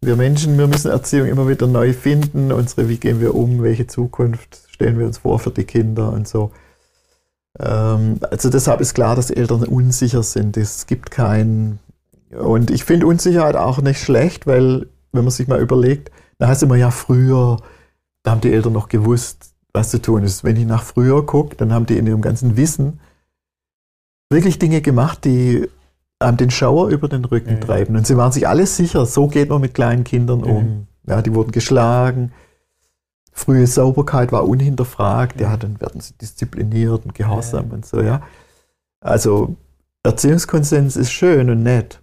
Wir 0.02 0.16
Menschen, 0.16 0.58
wir 0.58 0.68
müssen 0.68 0.92
Erziehung 0.92 1.28
immer 1.28 1.48
wieder 1.48 1.68
neu 1.68 1.94
finden. 1.94 2.52
Unsere, 2.52 2.88
wie 2.90 2.98
gehen 2.98 3.20
wir 3.20 3.36
um, 3.36 3.64
welche 3.64 3.88
Zukunft 3.88 4.60
stellen 4.70 5.00
wir 5.00 5.08
uns 5.08 5.20
vor 5.20 5.40
für 5.40 5.52
die 5.52 5.64
Kinder 5.64 6.12
und 6.14 6.28
so. 6.28 6.52
Ähm, 7.60 8.20
also 8.30 8.50
deshalb 8.50 8.82
ist 8.82 8.94
klar, 8.94 9.16
dass 9.16 9.32
Eltern 9.32 9.64
unsicher 9.64 10.24
sind. 10.24 10.58
Es 10.58 10.86
gibt 10.86 11.12
kein 11.12 11.80
und 12.32 12.72
ich 12.72 12.84
finde 12.84 13.08
Unsicherheit 13.08 13.56
auch 13.56 13.82
nicht 13.82 14.02
schlecht, 14.02 14.48
weil, 14.48 14.88
wenn 15.12 15.24
man 15.24 15.32
sich 15.32 15.48
mal 15.48 15.62
überlegt, 15.62 16.12
da 16.40 16.48
heißt 16.48 16.64
immer 16.64 16.76
ja 16.76 16.92
früher, 16.92 17.58
da 18.28 18.32
haben 18.32 18.42
die 18.42 18.52
Eltern 18.52 18.74
noch 18.74 18.90
gewusst, 18.90 19.54
was 19.72 19.90
zu 19.90 20.02
tun 20.02 20.24
ist. 20.24 20.44
Wenn 20.44 20.58
ich 20.58 20.66
nach 20.66 20.84
früher 20.84 21.26
gucke, 21.26 21.56
dann 21.56 21.72
haben 21.72 21.86
die 21.86 21.98
in 21.98 22.06
ihrem 22.08 22.20
ganzen 22.20 22.58
Wissen 22.58 23.00
wirklich 24.30 24.60
Dinge 24.60 24.82
gemacht, 24.82 25.24
die 25.24 25.70
einem 26.20 26.36
den 26.36 26.52
Schauer 26.52 26.90
über 26.90 27.08
den 27.08 27.24
Rücken 27.24 27.54
mhm. 27.54 27.62
treiben. 27.62 27.96
Und 27.96 28.06
sie 28.06 28.18
waren 28.18 28.34
sich 28.34 28.46
alle 28.46 28.66
sicher, 28.66 29.06
so 29.06 29.28
geht 29.28 29.48
man 29.48 29.62
mit 29.62 29.76
kleinen 29.76 30.04
Kindern 30.04 30.44
um. 30.44 30.88
Ja, 31.08 31.22
die 31.22 31.34
wurden 31.34 31.52
geschlagen. 31.52 32.34
Frühe 33.32 33.66
Sauberkeit 33.66 34.34
war 34.34 34.46
unhinterfragt. 34.46 35.40
Ja, 35.40 35.56
dann 35.56 35.80
werden 35.80 36.02
sie 36.02 36.14
diszipliniert 36.18 37.06
und 37.06 37.16
gehorsam 37.16 37.72
und 37.72 37.86
so, 37.86 38.02
ja. 38.02 38.24
Also 39.00 39.56
Erziehungskonsens 40.04 40.98
ist 40.98 41.14
schön 41.14 41.50
und 41.50 41.64
nett. 41.64 42.02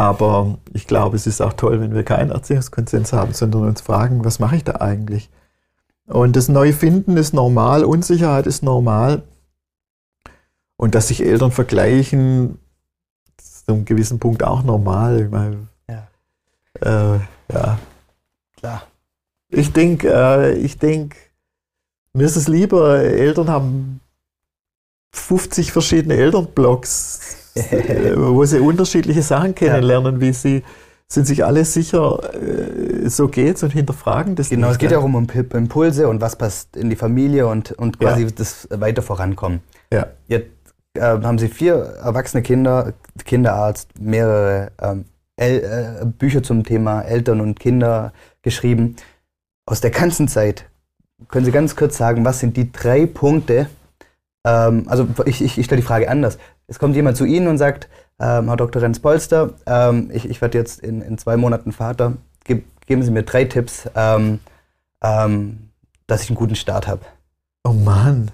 Aber 0.00 0.56
ich 0.72 0.86
glaube, 0.86 1.14
es 1.16 1.26
ist 1.26 1.42
auch 1.42 1.52
toll, 1.52 1.78
wenn 1.78 1.94
wir 1.94 2.04
keinen 2.04 2.30
Erziehungskonsens 2.30 3.12
haben, 3.12 3.34
sondern 3.34 3.64
uns 3.64 3.82
fragen, 3.82 4.24
was 4.24 4.38
mache 4.38 4.56
ich 4.56 4.64
da 4.64 4.76
eigentlich? 4.76 5.28
Und 6.06 6.36
das 6.36 6.48
Neufinden 6.48 7.18
ist 7.18 7.34
normal, 7.34 7.84
Unsicherheit 7.84 8.46
ist 8.46 8.62
normal. 8.62 9.24
Und 10.78 10.94
dass 10.94 11.08
sich 11.08 11.22
Eltern 11.22 11.52
vergleichen, 11.52 12.58
ist 13.38 13.66
zu 13.66 13.74
einem 13.74 13.84
gewissen 13.84 14.18
Punkt 14.18 14.42
auch 14.42 14.62
normal. 14.62 15.20
Ich 15.20 15.30
meine, 15.30 15.68
ja. 15.86 16.08
Äh, 16.80 17.20
ja. 17.52 17.78
Klar. 18.56 18.82
Ich 19.50 19.74
denke, 19.74 20.10
äh, 20.10 20.54
ich 20.54 20.78
denke, 20.78 21.18
mir 22.14 22.24
ist 22.24 22.36
es 22.36 22.48
lieber, 22.48 23.00
Eltern 23.00 23.50
haben 23.50 24.00
50 25.12 25.72
verschiedene 25.72 26.14
Elternblogs, 26.14 27.52
äh, 27.54 28.12
wo 28.16 28.44
sie 28.44 28.60
unterschiedliche 28.60 29.22
Sachen 29.22 29.54
kennenlernen, 29.54 30.16
ja. 30.16 30.20
wie 30.20 30.32
sie 30.32 30.62
sind 31.12 31.26
sich 31.26 31.44
alle 31.44 31.64
sicher, 31.64 32.20
äh, 32.34 33.08
so 33.08 33.28
geht's 33.28 33.62
und 33.62 33.72
hinterfragen 33.72 34.36
das 34.36 34.48
Genau, 34.48 34.68
nicht, 34.68 34.74
es 34.74 34.78
geht 34.78 34.92
ja 34.92 34.98
auch 34.98 35.04
um 35.04 35.26
Impulse 35.54 36.08
und 36.08 36.20
was 36.20 36.36
passt 36.36 36.76
in 36.76 36.88
die 36.88 36.96
Familie 36.96 37.48
und, 37.48 37.72
und 37.72 37.98
quasi 37.98 38.22
ja. 38.22 38.30
das 38.30 38.68
weiter 38.70 39.02
vorankommen. 39.02 39.60
Ja. 39.92 40.06
Jetzt 40.28 40.50
äh, 40.94 41.00
haben 41.00 41.38
Sie 41.38 41.48
vier 41.48 41.74
erwachsene 41.74 42.42
Kinder, 42.42 42.92
Kinderarzt, 43.24 44.00
mehrere 44.00 44.70
ähm, 44.80 45.04
äh, 45.36 46.04
Bücher 46.04 46.42
zum 46.42 46.62
Thema 46.62 47.02
Eltern 47.02 47.40
und 47.40 47.58
Kinder 47.58 48.12
geschrieben. 48.42 48.96
Aus 49.66 49.80
der 49.80 49.90
ganzen 49.90 50.28
Zeit, 50.28 50.66
können 51.28 51.44
Sie 51.44 51.52
ganz 51.52 51.74
kurz 51.74 51.96
sagen, 51.96 52.24
was 52.24 52.38
sind 52.38 52.56
die 52.56 52.70
drei 52.70 53.06
Punkte? 53.06 53.68
Ähm, 54.44 54.84
also 54.88 55.06
ich, 55.26 55.42
ich, 55.42 55.58
ich 55.58 55.66
stelle 55.66 55.80
die 55.80 55.86
Frage 55.86 56.08
anders. 56.08 56.38
Es 56.66 56.78
kommt 56.78 56.96
jemand 56.96 57.16
zu 57.16 57.24
Ihnen 57.24 57.48
und 57.48 57.58
sagt, 57.58 57.88
ähm, 58.18 58.48
Herr 58.48 58.56
Dr. 58.56 58.82
Renz-Polster, 58.82 59.54
ähm, 59.66 60.10
ich, 60.12 60.28
ich 60.28 60.40
werde 60.40 60.58
jetzt 60.58 60.80
in, 60.80 61.02
in 61.02 61.18
zwei 61.18 61.36
Monaten 61.36 61.72
Vater. 61.72 62.14
Ge 62.44 62.62
geben 62.86 63.02
Sie 63.02 63.10
mir 63.12 63.22
drei 63.22 63.44
Tipps, 63.44 63.88
ähm, 63.94 64.40
ähm, 65.02 65.70
dass 66.06 66.24
ich 66.24 66.30
einen 66.30 66.36
guten 66.36 66.56
Start 66.56 66.88
habe. 66.88 67.02
Oh 67.62 67.72
Mann. 67.72 68.32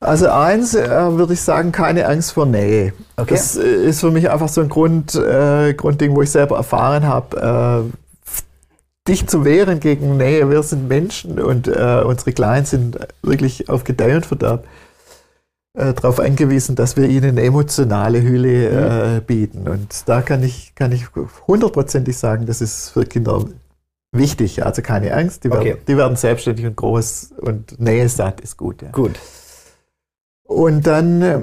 Also 0.00 0.30
eins 0.30 0.74
äh, 0.74 0.88
würde 0.88 1.34
ich 1.34 1.42
sagen, 1.42 1.72
keine 1.72 2.06
Angst 2.06 2.32
vor 2.32 2.46
Nähe. 2.46 2.94
Okay. 3.16 3.34
Das 3.34 3.56
äh, 3.56 3.84
ist 3.84 4.00
für 4.00 4.10
mich 4.10 4.30
einfach 4.30 4.48
so 4.48 4.62
ein 4.62 4.70
Grund, 4.70 5.14
äh, 5.14 5.74
Grundding, 5.74 6.16
wo 6.16 6.22
ich 6.22 6.30
selber 6.30 6.56
erfahren 6.56 7.06
habe, 7.06 7.90
äh, 7.92 8.09
dich 9.10 9.26
zu 9.26 9.44
wehren 9.44 9.80
gegen 9.80 10.16
Nähe. 10.16 10.48
Wir 10.48 10.62
sind 10.62 10.88
Menschen 10.88 11.40
und 11.40 11.66
äh, 11.66 12.02
unsere 12.04 12.32
Kleinen 12.32 12.64
sind 12.64 12.98
wirklich 13.22 13.68
auf 13.68 13.82
Gedeih 13.84 14.16
und 14.16 14.26
Verderb 14.26 14.64
äh, 15.74 15.92
darauf 15.92 16.20
angewiesen, 16.20 16.76
dass 16.76 16.96
wir 16.96 17.08
ihnen 17.08 17.36
emotionale 17.36 18.22
Hülle 18.22 19.20
mhm. 19.20 19.24
bieten. 19.24 19.68
Und 19.68 20.08
da 20.08 20.22
kann 20.22 20.42
ich, 20.44 20.74
kann 20.76 20.92
ich 20.92 21.06
hundertprozentig 21.48 22.16
sagen, 22.16 22.46
das 22.46 22.60
ist 22.60 22.90
für 22.90 23.04
Kinder 23.04 23.44
wichtig. 24.12 24.64
Also 24.64 24.80
keine 24.80 25.12
Angst, 25.12 25.42
die, 25.42 25.50
okay. 25.50 25.64
werden, 25.64 25.80
die 25.88 25.96
werden 25.96 26.16
selbstständig 26.16 26.66
und 26.66 26.76
groß 26.76 27.34
und 27.38 27.80
Nähe 27.80 28.08
satt 28.08 28.40
ist 28.40 28.56
gut. 28.56 28.80
Ja. 28.80 28.90
Gut. 28.90 29.18
Und 30.44 30.86
dann 30.86 31.22
äh, 31.22 31.42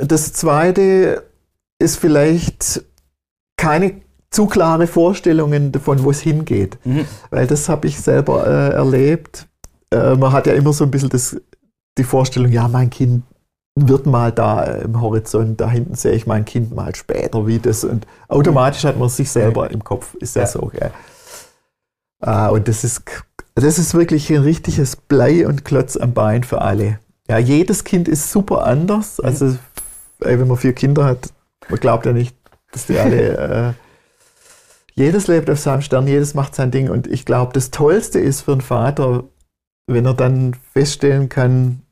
das 0.00 0.32
Zweite 0.32 1.22
ist 1.78 1.96
vielleicht 1.96 2.84
keine 3.56 4.01
zu 4.32 4.46
klare 4.46 4.86
Vorstellungen 4.86 5.70
davon, 5.70 6.02
wo 6.02 6.10
es 6.10 6.20
hingeht. 6.20 6.78
Mhm. 6.84 7.04
Weil 7.30 7.46
das 7.46 7.68
habe 7.68 7.86
ich 7.86 8.00
selber 8.00 8.46
äh, 8.46 8.74
erlebt. 8.74 9.46
Äh, 9.90 10.16
man 10.16 10.32
hat 10.32 10.46
ja 10.46 10.54
immer 10.54 10.72
so 10.72 10.84
ein 10.84 10.90
bisschen 10.90 11.10
das, 11.10 11.36
die 11.98 12.04
Vorstellung, 12.04 12.50
ja, 12.50 12.66
mein 12.66 12.90
Kind 12.90 13.22
wird 13.78 14.06
mal 14.06 14.32
da 14.32 14.64
äh, 14.64 14.84
im 14.84 15.00
Horizont, 15.00 15.60
da 15.60 15.70
hinten 15.70 15.94
sehe 15.94 16.12
ich 16.12 16.26
mein 16.26 16.44
Kind 16.44 16.74
mal 16.74 16.94
später, 16.94 17.46
wie 17.46 17.58
das. 17.58 17.84
Und 17.84 18.06
automatisch 18.28 18.84
hat 18.84 18.98
man 18.98 19.08
sich 19.10 19.30
selber 19.30 19.70
im 19.70 19.84
Kopf, 19.84 20.14
ist 20.14 20.34
ja, 20.34 20.42
ja. 20.42 20.48
so. 20.48 20.70
Gell? 20.72 20.90
Ah, 22.20 22.48
und 22.48 22.68
das 22.68 22.84
ist, 22.84 23.02
das 23.54 23.78
ist 23.78 23.94
wirklich 23.94 24.30
ein 24.30 24.42
richtiges 24.42 24.96
Blei 24.96 25.46
und 25.46 25.64
Klotz 25.64 25.96
am 25.96 26.14
Bein 26.14 26.42
für 26.42 26.62
alle. 26.62 26.98
Ja, 27.28 27.38
jedes 27.38 27.84
Kind 27.84 28.08
ist 28.08 28.32
super 28.32 28.64
anders. 28.64 29.18
Mhm. 29.18 29.24
Also, 29.24 29.56
ey, 30.20 30.38
wenn 30.38 30.48
man 30.48 30.56
vier 30.56 30.72
Kinder 30.72 31.04
hat, 31.04 31.28
man 31.68 31.78
glaubt 31.80 32.06
ja 32.06 32.12
nicht, 32.12 32.34
dass 32.72 32.86
die 32.86 32.98
alle. 32.98 33.74
Jedes 34.94 35.26
lebt 35.26 35.48
auf 35.50 35.58
seinem 35.58 35.82
Stern, 35.82 36.06
jedes 36.06 36.34
macht 36.34 36.54
sein 36.54 36.70
Ding. 36.70 36.90
Und 36.90 37.06
ich 37.06 37.24
glaube, 37.24 37.52
das 37.52 37.70
Tollste 37.70 38.18
ist 38.18 38.42
für 38.42 38.52
einen 38.52 38.60
Vater, 38.60 39.24
wenn 39.86 40.06
er 40.06 40.14
dann 40.14 40.54
feststellen 40.54 41.28
kann, 41.28 41.82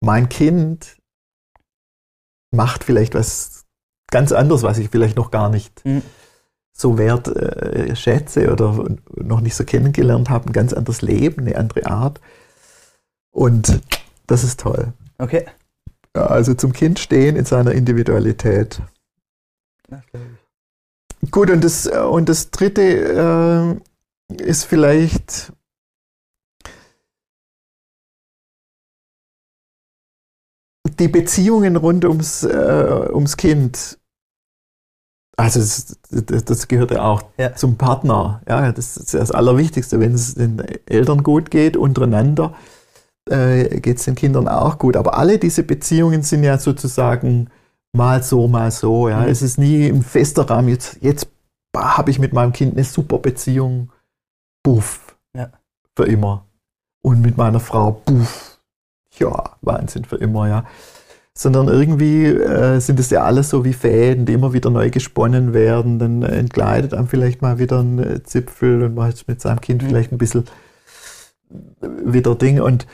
mein 0.00 0.28
Kind 0.28 0.96
macht 2.50 2.84
vielleicht 2.84 3.14
was 3.14 3.64
ganz 4.10 4.32
anderes, 4.32 4.62
was 4.62 4.78
ich 4.78 4.90
vielleicht 4.90 5.16
noch 5.16 5.30
gar 5.30 5.48
nicht 5.48 5.84
mhm. 5.84 6.02
so 6.72 6.98
wert 6.98 7.28
äh, 7.28 7.96
schätze 7.96 8.52
oder 8.52 8.96
noch 9.14 9.40
nicht 9.40 9.54
so 9.54 9.64
kennengelernt 9.64 10.28
habe, 10.28 10.50
ein 10.50 10.52
ganz 10.52 10.72
anderes 10.72 11.02
Leben, 11.02 11.42
eine 11.42 11.56
andere 11.56 11.86
Art. 11.86 12.20
Und 13.30 13.80
das 14.26 14.44
ist 14.44 14.60
toll. 14.60 14.92
Okay. 15.18 15.46
Also 16.12 16.52
zum 16.52 16.72
Kind 16.72 16.98
stehen 16.98 17.36
in 17.36 17.46
seiner 17.46 17.72
Individualität. 17.72 18.82
Gut, 21.32 21.50
und 21.50 21.64
das, 21.64 21.86
und 21.86 22.28
das 22.28 22.50
dritte 22.50 23.80
äh, 24.28 24.42
ist 24.42 24.64
vielleicht 24.64 25.50
die 30.98 31.08
Beziehungen 31.08 31.76
rund 31.76 32.04
ums, 32.04 32.44
äh, 32.44 33.08
ums 33.12 33.38
Kind. 33.38 33.98
Also 35.38 35.60
das, 35.60 35.98
das, 36.10 36.44
das 36.44 36.68
gehört 36.68 36.90
ja 36.90 37.02
auch 37.02 37.22
ja. 37.38 37.54
zum 37.54 37.78
Partner. 37.78 38.42
Ja, 38.46 38.70
das 38.70 38.98
ist 38.98 39.14
das 39.14 39.30
Allerwichtigste. 39.30 40.00
Wenn 40.00 40.12
es 40.12 40.34
den 40.34 40.62
Eltern 40.84 41.22
gut 41.22 41.50
geht, 41.50 41.78
untereinander, 41.78 42.54
äh, 43.30 43.80
geht 43.80 43.96
es 43.96 44.04
den 44.04 44.16
Kindern 44.16 44.48
auch 44.48 44.78
gut. 44.78 44.98
Aber 44.98 45.16
alle 45.16 45.38
diese 45.38 45.62
Beziehungen 45.62 46.22
sind 46.22 46.44
ja 46.44 46.58
sozusagen 46.58 47.48
mal 47.92 48.22
so, 48.22 48.48
mal 48.48 48.70
so. 48.70 49.08
Ja. 49.08 49.20
Mhm. 49.20 49.28
Es 49.28 49.42
ist 49.42 49.58
nie 49.58 49.88
im 49.88 50.02
fester 50.02 50.48
Rahmen. 50.48 50.68
Jetzt, 50.68 50.98
jetzt 51.00 51.28
habe 51.76 52.10
ich 52.10 52.18
mit 52.18 52.32
meinem 52.32 52.52
Kind 52.52 52.74
eine 52.74 52.84
super 52.84 53.18
Beziehung. 53.18 53.90
Buff. 54.62 55.16
Ja. 55.36 55.50
Für 55.96 56.04
immer. 56.04 56.46
Und 57.02 57.20
mit 57.20 57.36
meiner 57.36 57.60
Frau, 57.60 58.02
buff. 58.04 58.60
Ja, 59.18 59.56
Wahnsinn 59.60 60.04
für 60.04 60.16
immer, 60.16 60.48
ja. 60.48 60.64
Sondern 61.34 61.68
irgendwie 61.68 62.26
äh, 62.26 62.78
sind 62.78 63.00
es 63.00 63.10
ja 63.10 63.24
alles 63.24 63.48
so 63.48 63.64
wie 63.64 63.72
Fäden, 63.72 64.26
die 64.26 64.34
immer 64.34 64.52
wieder 64.52 64.70
neu 64.70 64.90
gesponnen 64.90 65.52
werden. 65.52 65.98
Dann 65.98 66.22
entgleitet 66.22 66.94
einem 66.94 67.08
vielleicht 67.08 67.42
mal 67.42 67.58
wieder 67.58 67.80
ein 67.80 67.98
äh, 67.98 68.22
Zipfel 68.22 68.82
und 68.82 68.94
man 68.94 69.08
hat 69.08 69.24
mit 69.26 69.40
seinem 69.40 69.60
Kind 69.60 69.82
mhm. 69.82 69.86
vielleicht 69.88 70.12
ein 70.12 70.18
bisschen 70.18 70.44
wieder 71.80 72.34
Ding. 72.34 72.60
Und 72.60 72.86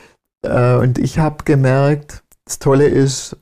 äh, 0.42 0.76
und 0.76 0.98
ich 0.98 1.18
habe 1.18 1.44
gemerkt, 1.44 2.22
das 2.44 2.58
Tolle 2.58 2.86
ist, 2.86 3.36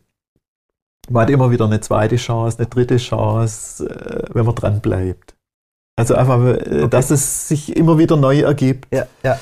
man 1.10 1.22
hat 1.22 1.30
immer 1.30 1.50
wieder 1.50 1.64
eine 1.66 1.80
zweite 1.80 2.16
Chance, 2.16 2.58
eine 2.58 2.66
dritte 2.66 2.96
Chance, 2.96 3.88
äh, 3.88 4.34
wenn 4.34 4.46
man 4.46 4.54
dran 4.54 4.80
bleibt. 4.80 5.34
Also 5.96 6.14
einfach, 6.14 6.40
äh, 6.40 6.82
okay. 6.82 6.88
dass 6.88 7.10
es 7.10 7.48
sich 7.48 7.76
immer 7.76 7.98
wieder 7.98 8.16
neu 8.16 8.40
ergibt. 8.40 8.92
Ja, 8.92 9.06
ja. 9.22 9.38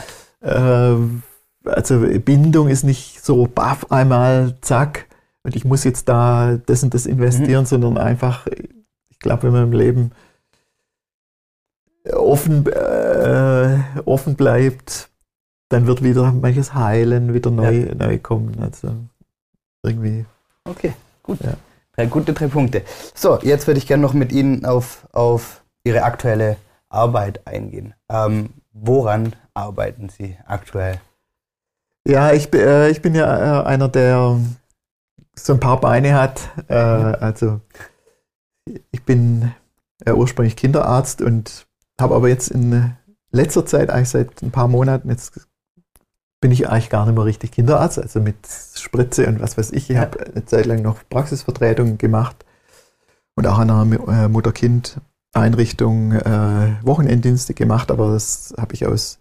also 1.65 2.01
Bindung 2.25 2.69
ist 2.69 2.85
nicht 2.85 3.25
so 3.25 3.47
baff 3.47 3.91
einmal, 3.91 4.55
zack, 4.61 5.07
und 5.45 5.55
ich 5.55 5.65
muss 5.65 5.85
jetzt 5.85 6.09
da 6.09 6.59
das 6.67 6.83
und 6.83 6.95
das 6.95 7.07
investieren, 7.07 7.63
mhm. 7.63 7.67
sondern 7.67 7.99
einfach, 7.99 8.47
ich 8.47 9.19
glaube, 9.19 9.45
wenn 9.45 9.53
man 9.53 9.65
im 9.65 9.73
Leben 9.73 10.13
offen, 12.13 12.67
äh, 12.67 13.79
offen 14.05 14.37
bleibt, 14.37 15.11
dann 15.69 15.87
wird 15.87 16.03
wieder 16.03 16.33
manches 16.33 16.75
heilen, 16.75 17.35
wieder 17.35 17.51
neu, 17.51 17.87
ja. 17.87 17.95
neu 17.95 18.19
kommen. 18.19 18.57
Also 18.61 18.95
irgendwie. 19.83 20.25
Okay, 20.65 20.95
gut. 21.25 21.41
Ja. 21.43 21.55
Drei 21.97 22.07
gute 22.07 22.33
drei 22.33 22.47
Punkte. 22.47 22.83
So, 23.15 23.39
jetzt 23.43 23.67
würde 23.67 23.79
ich 23.79 23.87
gerne 23.87 24.03
noch 24.03 24.15
mit 24.15 24.31
Ihnen 24.31 24.65
auf, 24.65 25.09
auf 25.13 25.65
Ihre 25.83 26.03
aktuelle 26.03 26.57
Arbeit 26.89 27.47
eingehen. 27.47 27.95
Ähm, 28.09 28.51
woran 28.73 29.35
arbeiten 29.55 30.09
Sie 30.09 30.37
aktuell? 30.47 31.01
Ja, 32.07 32.33
ich, 32.33 32.53
äh, 32.53 32.91
ich 32.91 33.01
bin 33.01 33.15
ja 33.15 33.63
äh, 33.63 33.65
einer, 33.65 33.89
der 33.89 34.39
so 35.35 35.53
ein 35.53 35.61
paar 35.61 35.81
Beine 35.81 36.15
hat. 36.15 36.51
Äh, 36.69 36.75
also 36.75 37.61
ich 38.91 39.05
bin 39.05 39.53
ursprünglich 40.07 40.57
Kinderarzt 40.57 41.23
und 41.23 41.67
habe 42.01 42.15
aber 42.15 42.29
jetzt 42.29 42.49
in 42.49 42.95
letzter 43.31 43.65
Zeit, 43.65 43.91
eigentlich 43.91 44.09
seit 44.09 44.43
ein 44.43 44.51
paar 44.51 44.69
Monaten, 44.69 45.11
jetzt 45.11 45.47
bin 46.45 46.53
ich 46.53 46.69
eigentlich 46.69 46.91
gar 46.91 47.07
nicht 47.07 47.15
mehr 47.15 47.25
richtig 47.25 47.53
Kinderarzt, 47.53 47.99
also 47.99 48.21
mit 48.21 48.37
Spritze 48.75 49.27
und 49.29 49.41
was 49.41 49.57
weiß 49.57 49.73
ich. 49.73 49.89
Ich 49.89 49.97
ja. 49.97 50.03
habe 50.03 50.27
eine 50.27 50.45
Zeit 50.45 50.67
lang 50.67 50.83
noch 50.83 50.99
Praxisvertretungen 51.09 51.97
gemacht 51.97 52.37
und 53.35 53.47
auch 53.47 53.59
an 53.59 53.71
einer 53.71 54.25
äh, 54.25 54.29
Mutter-Kind-Einrichtung 54.29 56.13
äh, 56.13 56.77
Wochenenddienste 56.83 57.55
gemacht, 57.55 57.91
aber 57.91 58.13
das 58.13 58.53
habe 58.59 58.75
ich 58.75 58.87
aus, 58.87 59.21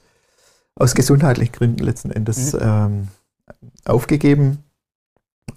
aus 0.75 0.95
gesundheitlichen 0.95 1.53
Gründen 1.53 1.81
letzten 1.81 2.11
Endes 2.11 2.51
mhm. 2.51 2.59
ähm, 2.61 3.07
aufgegeben. 3.85 4.57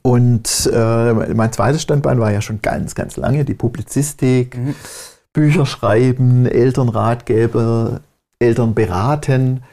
Und 0.02 0.70
äh, 0.72 1.12
mein 1.34 1.52
zweites 1.52 1.82
Standbein 1.82 2.20
war 2.20 2.30
ja 2.30 2.42
schon 2.42 2.62
ganz, 2.62 2.94
ganz 2.94 3.16
lange 3.16 3.44
die 3.44 3.54
Publizistik, 3.54 4.56
mhm. 4.56 4.76
Bücher 5.32 5.66
schreiben, 5.66 6.46
Elternratgeber, 6.46 8.02
Eltern 8.38 8.74
beraten. 8.74 9.64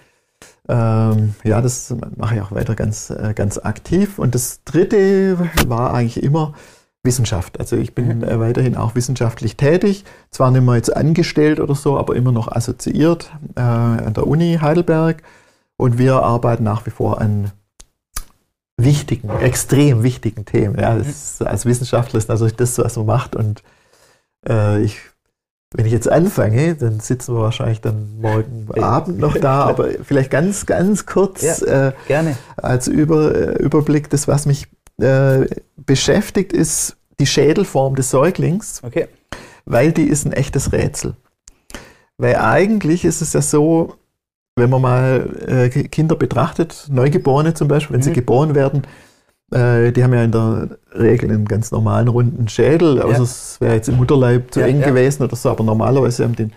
Ähm, 0.70 1.36
ja, 1.44 1.62
das 1.62 1.94
mache 2.16 2.36
ich 2.36 2.42
auch 2.42 2.52
weiter 2.52 2.76
ganz, 2.76 3.10
äh, 3.10 3.34
ganz 3.36 3.58
aktiv. 3.58 4.20
Und 4.20 4.36
das 4.36 4.64
dritte 4.64 5.38
war 5.68 5.94
eigentlich 5.94 6.24
immer 6.24 6.54
Wissenschaft. 7.04 7.60
Also 7.60 7.76
ich 7.76 7.94
bin 7.94 8.20
mhm. 8.20 8.24
äh, 8.24 8.40
weiterhin 8.40 8.78
auch 8.78 8.96
wissenschaftlich 8.96 9.58
tätig, 9.58 10.06
zwar 10.32 10.52
nicht 10.52 10.64
mehr 10.64 10.76
jetzt 10.76 10.96
angestellt 10.96 11.60
oder 11.60 11.76
so, 11.76 11.98
aber 11.98 12.16
immer 12.16 12.32
noch 12.32 12.50
assoziiert 12.50 13.32
äh, 13.56 13.62
an 13.62 14.14
der 14.14 14.26
Uni 14.26 14.60
Heidelberg. 14.62 15.22
Und 15.76 15.98
wir 15.98 16.24
arbeiten 16.24 16.64
nach 16.64 16.86
wie 16.86 16.92
vor 16.92 17.20
an 17.20 17.52
wichtigen, 18.78 19.30
extrem 19.30 20.04
wichtigen 20.04 20.46
Themen. 20.46 20.80
Ja, 20.80 20.96
ist, 20.96 21.42
als 21.42 21.66
Wissenschaftler 21.66 22.20
ist 22.20 22.30
natürlich 22.30 22.56
das, 22.56 22.78
was 22.78 22.96
man 22.96 23.06
macht. 23.06 23.36
Und 23.36 23.64
äh, 24.48 24.82
ich, 24.82 25.00
wenn 25.74 25.86
ich 25.86 25.92
jetzt 25.92 26.10
anfange, 26.10 26.76
dann 26.76 27.00
sitzen 27.00 27.36
wir 27.36 27.42
wahrscheinlich 27.42 27.82
dann 27.82 28.20
morgen 28.22 28.68
Abend 28.82 29.20
noch 29.20 29.38
da, 29.38 29.66
aber 29.66 29.90
vielleicht 30.04 30.30
ganz, 30.30 30.66
ganz 30.66 31.06
kurz 31.06 31.42
ja, 31.42 31.88
äh, 31.88 31.94
gerne. 32.08 32.38
als 32.56 32.88
Über, 32.88 33.36
äh, 33.36 33.64
Überblick, 33.64 34.10
das, 34.10 34.28
was 34.28 34.46
mich 34.46 34.68
äh, 35.00 35.48
beschäftigt, 35.76 36.54
ist 36.54 36.96
die 37.20 37.26
Schädelform 37.26 37.96
des 37.96 38.12
Säuglings, 38.12 38.82
okay. 38.84 39.08
weil 39.66 39.92
die 39.92 40.08
ist 40.08 40.26
ein 40.26 40.34
echtes 40.34 40.72
Rätsel. 40.72 41.16
Weil 42.18 42.36
eigentlich 42.36 43.04
ist 43.06 43.22
es 43.22 43.34
ja 43.34 43.42
so, 43.42 43.96
wenn 44.56 44.70
man 44.70 44.82
mal 44.82 45.30
äh, 45.48 45.70
Kinder 45.70 46.16
betrachtet, 46.16 46.86
Neugeborene 46.90 47.56
zum 47.56 47.68
Beispiel, 47.68 47.96
wenn 47.96 48.02
mhm. 48.02 48.06
sie 48.06 48.14
geboren 48.14 48.54
werden, 48.54 48.84
äh, 49.54 49.92
die 49.92 50.04
haben 50.04 50.14
ja 50.14 50.24
in 50.24 50.32
der 50.32 50.78
Regel 50.98 51.32
einen 51.32 51.46
ganz 51.46 51.72
normalen 51.72 52.08
runden 52.08 52.48
Schädel, 52.48 53.02
außer 53.02 53.18
ja. 53.18 53.24
es 53.24 53.62
wäre 53.62 53.76
jetzt 53.76 53.90
im 53.90 53.98
Mutterleib 53.98 54.54
zu 54.54 54.62
eng 54.62 54.82
gewesen 54.82 55.24
oder 55.24 55.36
so, 55.36 55.50
aber 55.50 55.64
normalerweise 55.64 56.24
haben 56.24 56.36
die 56.36 56.44
den 56.44 56.54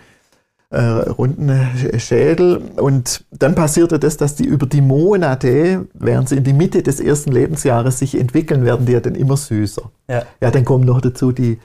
äh, 0.69 0.81
runden 0.81 1.51
Schädel. 1.97 2.57
Und 2.75 3.23
dann 3.31 3.55
passierte 3.55 3.99
das, 3.99 4.17
dass 4.17 4.35
die 4.35 4.45
über 4.45 4.65
die 4.65 4.81
Monate, 4.81 5.87
während 5.93 6.29
sie 6.29 6.37
in 6.37 6.43
die 6.43 6.53
Mitte 6.53 6.83
des 6.83 6.99
ersten 6.99 7.31
Lebensjahres 7.31 7.99
sich 7.99 8.19
entwickeln, 8.19 8.65
werden 8.65 8.85
die 8.85 8.93
ja 8.93 8.99
dann 8.99 9.15
immer 9.15 9.37
süßer. 9.37 9.89
Ja, 10.09 10.23
ja 10.41 10.51
dann 10.51 10.65
kommen 10.65 10.85
noch 10.85 11.01
dazu 11.01 11.31
die 11.31 11.59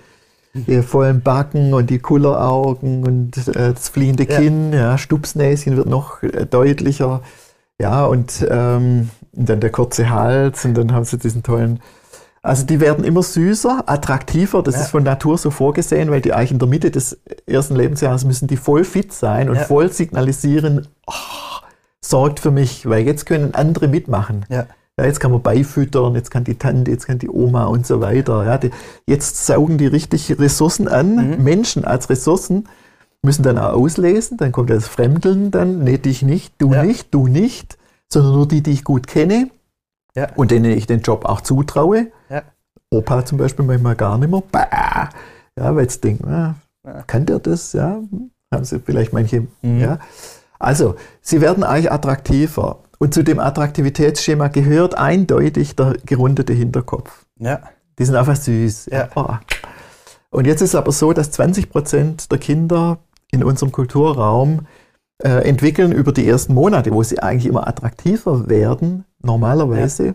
die 0.55 0.83
vollen 0.83 1.23
Backen 1.23 1.73
und 1.73 1.89
die 1.89 1.99
Kulleraugen 1.99 3.07
und 3.07 3.39
äh, 3.49 3.73
das 3.73 3.89
fliehende 3.89 4.27
Kinn, 4.27 4.73
ja. 4.73 4.79
ja, 4.81 4.99
Stupsnäschen 4.99 5.77
wird 5.77 5.89
noch 5.89 6.23
äh, 6.23 6.47
deutlicher. 6.47 7.23
Ja, 7.81 8.05
und, 8.05 8.47
ähm, 8.49 9.09
und 9.21 9.22
dann 9.33 9.61
der 9.61 9.71
kurze 9.71 10.11
Hals 10.11 10.65
und 10.65 10.75
dann 10.75 10.93
haben 10.93 11.05
sie 11.05 11.19
diesen 11.19 11.43
tollen. 11.43 11.81
Also 12.43 12.67
die 12.67 12.81
werden 12.81 13.05
immer 13.05 13.23
süßer, 13.23 13.85
attraktiver, 13.87 14.63
das 14.63 14.75
ja. 14.75 14.81
ist 14.83 14.91
von 14.91 15.05
Natur 15.05 15.39
so 15.39 15.51
vorgesehen, 15.51 16.11
weil 16.11 16.21
die 16.21 16.33
eigentlich 16.33 16.51
in 16.51 16.59
der 16.59 16.69
Mitte 16.69 16.91
des 16.91 17.19
ersten 17.47 17.77
Lebensjahres 17.77 18.25
müssen 18.25 18.49
die 18.49 18.57
voll 18.57 18.85
fit 18.85 19.13
sein 19.13 19.49
und 19.49 19.57
ja. 19.57 19.63
voll 19.63 19.93
signalisieren, 19.93 20.89
oh, 21.07 21.13
sorgt 22.01 22.41
für 22.41 22.51
mich, 22.51 22.89
weil 22.89 23.07
jetzt 23.07 23.27
können 23.27 23.55
andere 23.55 23.87
mitmachen. 23.87 24.45
Ja. 24.49 24.67
Ja, 24.99 25.07
jetzt 25.07 25.21
kann 25.21 25.31
man 25.31 25.41
beifüttern, 25.41 26.15
jetzt 26.15 26.31
kann 26.31 26.45
die 26.45 26.59
Tante, 26.59 26.91
jetzt 26.91 27.07
kann 27.07 27.19
die 27.19 27.31
Oma 27.31 27.65
und 27.65 27.87
so 27.87 28.03
weiter. 28.03 28.45
Ja, 28.45 28.59
die, 28.59 28.71
jetzt 29.07 29.47
saugen 29.47 29.79
die 29.79 29.87
richtig 29.87 30.39
Ressourcen 30.39 30.87
an. 30.87 31.31
Mhm. 31.39 31.45
Menschen 31.45 31.85
als 31.87 32.11
Ressourcen 32.11 32.69
müssen 33.23 33.43
dann 33.43 33.57
auch 33.57 33.73
auslesen. 33.73 34.37
Dann 34.37 34.53
kommt 34.53 34.69
das 34.69 34.89
Fremdeln 34.89 35.51
dann. 35.51 35.83
Nee, 35.83 35.97
dich 35.97 36.21
nicht, 36.21 36.53
du 36.59 36.75
ja. 36.75 36.83
nicht, 36.83 37.15
du 37.15 37.27
nicht, 37.27 37.79
sondern 38.13 38.35
nur 38.35 38.47
die, 38.47 38.63
die 38.63 38.73
ich 38.73 38.85
gut 38.85 39.07
kenne 39.07 39.51
ja. 40.15 40.29
und 40.37 40.51
denen 40.51 40.77
ich 40.77 40.87
den 40.87 41.01
Job 41.01 41.25
auch 41.25 41.41
zutraue. 41.41 42.09
Ja. 42.29 42.43
Opa 42.91 43.25
zum 43.25 43.39
Beispiel 43.39 43.65
manchmal 43.65 43.97
gar 43.97 44.19
nicht 44.19 44.31
mehr. 44.31 44.43
Bah! 44.53 45.09
Ja, 45.59 45.75
weil 45.75 45.83
jetzt 45.83 46.05
denken, 46.05 46.29
ah, 46.29 46.55
kann 47.07 47.27
der 47.27 47.39
das? 47.39 47.73
Ja, 47.73 48.01
haben 48.53 48.65
sie 48.65 48.81
vielleicht 48.81 49.13
manche. 49.13 49.47
Mhm. 49.63 49.81
Ja. 49.81 49.99
Also, 50.59 50.97
sie 51.21 51.41
werden 51.41 51.65
eigentlich 51.65 51.91
attraktiver. 51.91 52.79
Und 52.99 53.13
zu 53.13 53.25
dem 53.25 53.41
Attraktivitätsschema 53.41 54.49
gehört 54.49 54.97
eindeutig 54.97 55.75
der 55.75 55.97
gerundete 56.07 56.53
Hinterkopf. 56.53 57.25
Ja. 57.39 57.61
Die 57.99 58.05
sind 58.05 58.15
einfach 58.15 58.37
süß. 58.37 58.87
Ja. 58.93 59.09
Oh. 59.17 59.35
Und 60.31 60.47
jetzt 60.47 60.63
ist 60.63 60.71
es 60.71 60.75
aber 60.75 60.93
so, 60.93 61.13
dass 61.13 61.31
20 61.33 61.69
Prozent 61.69 62.31
der 62.31 62.39
Kinder 62.39 62.99
in 63.31 63.43
unserem 63.43 63.73
Kulturraum 63.73 64.67
äh, 65.23 65.49
entwickeln 65.49 65.93
über 65.93 66.13
die 66.13 66.27
ersten 66.29 66.55
Monate, 66.55 66.93
wo 66.93 67.03
sie 67.03 67.21
eigentlich 67.21 67.47
immer 67.47 67.67
attraktiver 67.67 68.49
werden, 68.49 69.05
normalerweise, 69.23 70.07
ja. 70.07 70.15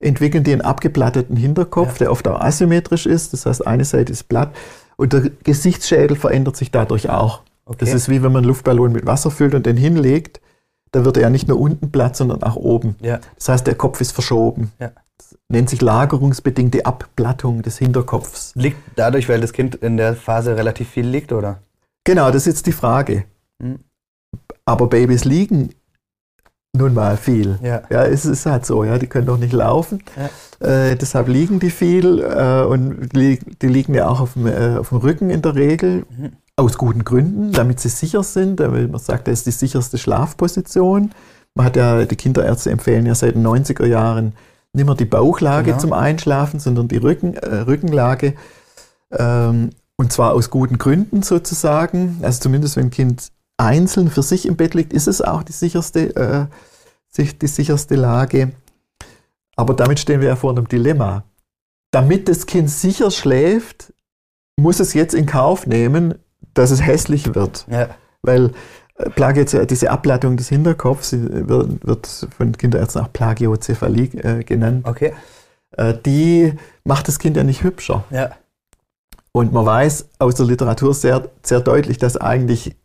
entwickeln 0.00 0.44
die 0.44 0.52
einen 0.52 0.62
abgeplatteten 0.62 1.36
Hinterkopf, 1.36 1.92
ja. 1.92 1.98
der 1.98 2.12
oft 2.12 2.26
auch 2.28 2.40
asymmetrisch 2.40 3.06
ist. 3.06 3.32
Das 3.32 3.46
heißt, 3.46 3.66
eine 3.66 3.84
Seite 3.84 4.12
ist 4.12 4.28
platt 4.28 4.50
und 4.96 5.12
der 5.12 5.30
Gesichtsschädel 5.44 6.16
verändert 6.16 6.56
sich 6.56 6.70
dadurch 6.70 7.10
auch. 7.10 7.42
Okay. 7.64 7.78
Das 7.80 7.92
ist 7.92 8.08
wie 8.08 8.22
wenn 8.22 8.32
man 8.32 8.38
einen 8.38 8.48
Luftballon 8.48 8.92
mit 8.92 9.06
Wasser 9.06 9.30
füllt 9.30 9.54
und 9.54 9.66
den 9.66 9.76
hinlegt 9.76 10.40
da 10.92 11.04
wird 11.04 11.16
er 11.16 11.24
ja 11.24 11.30
nicht 11.30 11.48
nur 11.48 11.60
unten 11.60 11.90
platt, 11.90 12.16
sondern 12.16 12.42
auch 12.42 12.56
oben. 12.56 12.96
Ja. 13.00 13.20
Das 13.36 13.48
heißt, 13.48 13.66
der 13.66 13.74
Kopf 13.74 14.00
ist 14.00 14.12
verschoben. 14.12 14.72
Ja. 14.78 14.92
Das 15.16 15.36
nennt 15.48 15.68
sich 15.68 15.80
lagerungsbedingte 15.80 16.86
Abplattung 16.86 17.62
des 17.62 17.78
Hinterkopfs. 17.78 18.52
Liegt 18.54 18.78
dadurch, 18.96 19.28
weil 19.28 19.40
das 19.40 19.52
Kind 19.52 19.74
in 19.76 19.96
der 19.96 20.14
Phase 20.14 20.56
relativ 20.56 20.88
viel 20.88 21.06
liegt, 21.06 21.32
oder? 21.32 21.60
Genau, 22.04 22.30
das 22.30 22.46
ist 22.46 22.46
jetzt 22.46 22.66
die 22.66 22.72
Frage. 22.72 23.24
Hm. 23.60 23.80
Aber 24.68 24.86
Babys 24.86 25.24
liegen 25.24 25.70
nun 26.76 26.92
mal 26.92 27.16
viel. 27.16 27.58
Ja. 27.62 27.82
ja, 27.88 28.04
es 28.04 28.26
ist 28.26 28.44
halt 28.44 28.66
so, 28.66 28.84
ja, 28.84 28.98
die 28.98 29.06
können 29.06 29.26
doch 29.26 29.38
nicht 29.38 29.54
laufen. 29.54 30.02
Ja. 30.60 30.90
Äh, 30.90 30.96
deshalb 30.96 31.28
liegen 31.28 31.58
die 31.58 31.70
viel 31.70 32.20
äh, 32.20 32.64
und 32.64 33.08
die, 33.14 33.38
die, 33.62 33.66
liegen 33.66 33.94
ja 33.94 34.08
auch 34.08 34.20
auf 34.20 34.34
dem, 34.34 34.46
äh, 34.46 34.76
auf 34.76 34.90
dem 34.90 34.98
Rücken 34.98 35.30
in 35.30 35.40
der 35.40 35.54
Regel. 35.54 36.04
Mhm. 36.10 36.32
Aus 36.56 36.76
guten 36.76 37.04
Gründen, 37.04 37.52
damit 37.52 37.80
sie 37.80 37.88
sicher 37.88 38.22
sind. 38.22 38.58
Man 38.58 38.98
sagt, 38.98 39.28
das 39.28 39.38
ist 39.38 39.46
die 39.46 39.52
sicherste 39.52 39.96
Schlafposition. 39.96 41.12
Man 41.54 41.66
hat 41.66 41.76
ja, 41.76 42.04
die 42.04 42.16
Kinderärzte 42.16 42.70
empfehlen 42.70 43.06
ja 43.06 43.14
seit 43.14 43.36
den 43.36 43.46
90er 43.46 43.86
Jahren 43.86 44.34
nicht 44.74 44.84
mehr 44.84 44.96
die 44.96 45.04
Bauchlage 45.04 45.66
genau. 45.66 45.78
zum 45.78 45.92
Einschlafen, 45.92 46.60
sondern 46.60 46.88
die 46.88 46.98
Rücken, 46.98 47.34
äh, 47.34 47.60
Rückenlage. 47.60 48.34
Ähm, 49.12 49.70
und 49.96 50.12
zwar 50.12 50.34
aus 50.34 50.50
guten 50.50 50.78
Gründen 50.78 51.22
sozusagen. 51.22 52.18
Also 52.22 52.40
zumindest 52.40 52.76
wenn 52.76 52.86
ein 52.86 52.90
Kind 52.90 53.30
einzeln 53.58 54.10
für 54.10 54.22
sich 54.22 54.46
im 54.46 54.56
Bett 54.56 54.74
liegt, 54.74 54.92
ist 54.92 55.08
es 55.08 55.20
auch 55.20 55.42
die 55.42 55.52
sicherste, 55.52 56.16
äh, 56.16 56.46
die 57.16 57.46
sicherste 57.46 57.96
Lage. 57.96 58.52
Aber 59.56 59.74
damit 59.74 59.98
stehen 59.98 60.20
wir 60.20 60.28
ja 60.28 60.36
vor 60.36 60.52
einem 60.52 60.68
Dilemma. 60.68 61.24
Damit 61.90 62.28
das 62.28 62.46
Kind 62.46 62.70
sicher 62.70 63.10
schläft, 63.10 63.92
muss 64.56 64.80
es 64.80 64.94
jetzt 64.94 65.14
in 65.14 65.26
Kauf 65.26 65.66
nehmen, 65.66 66.14
dass 66.54 66.70
es 66.70 66.84
hässlich 66.84 67.34
wird. 67.34 67.66
Ja. 67.68 67.88
Weil 68.22 68.52
äh, 68.96 69.10
Plagio, 69.10 69.44
diese 69.64 69.90
Ableitung 69.90 70.36
des 70.36 70.48
Hinterkopfs 70.48 71.12
wird, 71.12 71.86
wird 71.86 72.28
von 72.36 72.52
Kinderärzten 72.52 73.02
auch 73.02 73.12
Plagiozephalie 73.12 74.10
äh, 74.22 74.44
genannt. 74.44 74.86
Okay. 74.86 75.12
Äh, 75.72 75.94
die 76.04 76.52
macht 76.84 77.08
das 77.08 77.18
Kind 77.18 77.36
ja 77.36 77.44
nicht 77.44 77.62
hübscher. 77.62 78.04
Ja. 78.10 78.30
Und 79.32 79.52
man 79.52 79.66
weiß 79.66 80.08
aus 80.18 80.34
der 80.34 80.46
Literatur 80.46 80.94
sehr, 80.94 81.28
sehr 81.42 81.60
deutlich, 81.60 81.98
dass 81.98 82.16
eigentlich 82.16 82.76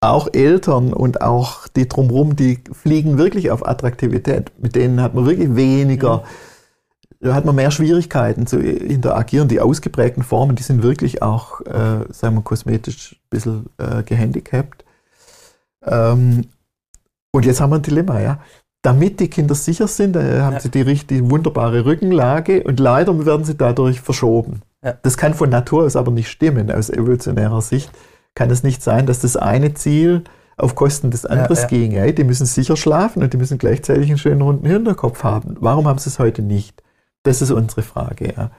auch 0.00 0.28
Eltern 0.32 0.92
und 0.92 1.22
auch 1.22 1.68
die 1.68 1.88
drumherum, 1.88 2.36
die 2.36 2.60
fliegen 2.72 3.18
wirklich 3.18 3.50
auf 3.50 3.66
Attraktivität. 3.66 4.52
Mit 4.58 4.76
denen 4.76 5.00
hat 5.00 5.14
man 5.14 5.26
wirklich 5.26 5.56
weniger. 5.56 6.24
Da 7.20 7.34
hat 7.34 7.46
man 7.46 7.54
mehr 7.56 7.70
Schwierigkeiten 7.70 8.46
zu 8.46 8.58
interagieren. 8.58 9.48
Die 9.48 9.60
ausgeprägten 9.60 10.22
Formen, 10.22 10.54
die 10.54 10.62
sind 10.62 10.82
wirklich 10.82 11.22
auch, 11.22 11.60
äh, 11.62 12.04
sagen 12.10 12.36
wir, 12.36 12.42
kosmetisch 12.42 13.12
ein 13.12 13.30
bisschen 13.30 13.66
äh, 13.78 14.02
gehandicapt. 14.02 14.84
Ähm, 15.82 16.44
und 17.32 17.46
jetzt 17.46 17.60
haben 17.60 17.70
wir 17.70 17.76
ein 17.76 17.82
Dilemma, 17.82 18.20
ja. 18.20 18.40
Damit 18.82 19.18
die 19.18 19.28
Kinder 19.28 19.54
sicher 19.54 19.88
sind, 19.88 20.14
äh, 20.14 20.40
haben 20.42 20.54
ja. 20.54 20.60
sie 20.60 20.70
die 20.70 20.82
richtig 20.82 21.28
wunderbare 21.28 21.86
Rückenlage 21.86 22.62
und 22.64 22.78
leider 22.78 23.24
werden 23.24 23.44
sie 23.44 23.56
dadurch 23.56 24.00
verschoben. 24.00 24.60
Ja. 24.84 24.94
Das 25.02 25.16
kann 25.16 25.34
von 25.34 25.48
Natur 25.48 25.84
aus 25.84 25.96
aber 25.96 26.12
nicht 26.12 26.28
stimmen. 26.28 26.70
Aus 26.70 26.90
evolutionärer 26.90 27.62
Sicht 27.62 27.90
kann 28.36 28.50
es 28.50 28.62
nicht 28.62 28.82
sein, 28.82 29.06
dass 29.06 29.20
das 29.20 29.36
eine 29.36 29.74
Ziel 29.74 30.22
auf 30.56 30.76
Kosten 30.76 31.10
des 31.10 31.26
anderes 31.26 31.62
ja, 31.62 31.68
ging. 31.68 31.92
Ja. 31.92 32.12
Die 32.12 32.22
müssen 32.22 32.46
sicher 32.46 32.76
schlafen 32.76 33.22
und 33.22 33.32
die 33.32 33.36
müssen 33.36 33.58
gleichzeitig 33.58 34.08
einen 34.08 34.18
schönen 34.18 34.42
runden 34.42 34.66
Hinterkopf 34.66 35.24
haben. 35.24 35.56
Warum 35.58 35.88
haben 35.88 35.98
sie 35.98 36.10
es 36.10 36.20
heute 36.20 36.42
nicht? 36.42 36.82
Das 37.24 37.42
ist 37.42 37.50
unsere 37.50 37.82
Frage. 37.82 38.34
Ja. 38.36 38.50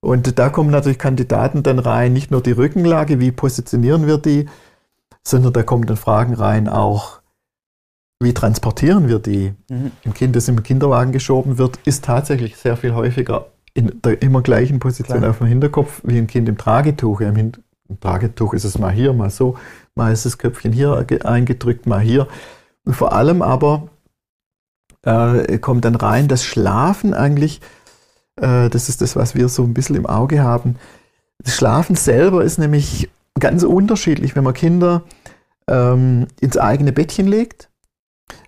Und 0.00 0.38
da 0.38 0.48
kommen 0.48 0.70
natürlich 0.70 0.98
Kandidaten 0.98 1.62
dann 1.62 1.78
rein, 1.78 2.12
nicht 2.12 2.32
nur 2.32 2.42
die 2.42 2.50
Rückenlage, 2.50 3.20
wie 3.20 3.30
positionieren 3.30 4.06
wir 4.06 4.18
die, 4.18 4.46
sondern 5.22 5.52
da 5.52 5.62
kommen 5.62 5.86
dann 5.86 5.96
Fragen 5.96 6.34
rein 6.34 6.68
auch, 6.68 7.20
wie 8.18 8.34
transportieren 8.34 9.08
wir 9.08 9.18
die? 9.18 9.54
Mhm. 9.68 9.92
Ein 10.04 10.14
Kind, 10.14 10.36
das 10.36 10.48
im 10.48 10.62
Kinderwagen 10.62 11.12
geschoben 11.12 11.58
wird, 11.58 11.78
ist 11.84 12.04
tatsächlich 12.04 12.56
sehr 12.56 12.76
viel 12.76 12.94
häufiger 12.94 13.46
in 13.74 14.00
der 14.02 14.20
immer 14.22 14.42
gleichen 14.42 14.80
Position 14.80 15.18
Klar. 15.18 15.30
auf 15.30 15.38
dem 15.38 15.46
Hinterkopf 15.46 16.00
wie 16.04 16.18
ein 16.18 16.26
Kind 16.26 16.48
im 16.48 16.58
Tragetuch. 16.58 17.20
Im, 17.20 17.52
Im 17.92 18.00
Tragetuch 18.00 18.54
ist 18.54 18.64
es 18.64 18.78
mal 18.78 18.92
hier, 18.92 19.12
mal 19.12 19.30
so, 19.30 19.56
mal 19.94 20.12
ist 20.12 20.26
das 20.26 20.38
Köpfchen 20.38 20.72
hier 20.72 21.06
eingedrückt, 21.24 21.86
mal 21.86 22.00
hier. 22.00 22.26
Und 22.84 22.94
vor 22.94 23.12
allem 23.12 23.42
aber 23.42 23.88
äh, 25.02 25.58
kommt 25.58 25.84
dann 25.84 25.96
rein, 25.96 26.28
dass 26.28 26.44
Schlafen 26.44 27.14
eigentlich 27.14 27.60
Äh, 28.40 28.70
das 28.70 28.88
ist 28.88 29.00
das, 29.02 29.14
was 29.14 29.34
wir 29.34 29.48
so 29.48 29.62
ein 29.62 29.74
bisschen 29.74 29.96
im 29.96 30.06
Auge 30.06 30.42
haben. 30.42 30.76
Das 31.44 31.54
Schlafen 31.54 31.96
selber 31.96 32.42
ist 32.42 32.58
nämlich 32.58 33.10
ganz 33.38 33.62
unterschiedlich. 33.62 34.34
Wenn 34.34 34.44
man 34.44 34.54
Kinder 34.54 35.02
ähm, 35.68 36.28
ins 36.40 36.56
eigene 36.56 36.92
Bettchen 36.92 37.26
legt, 37.26 37.68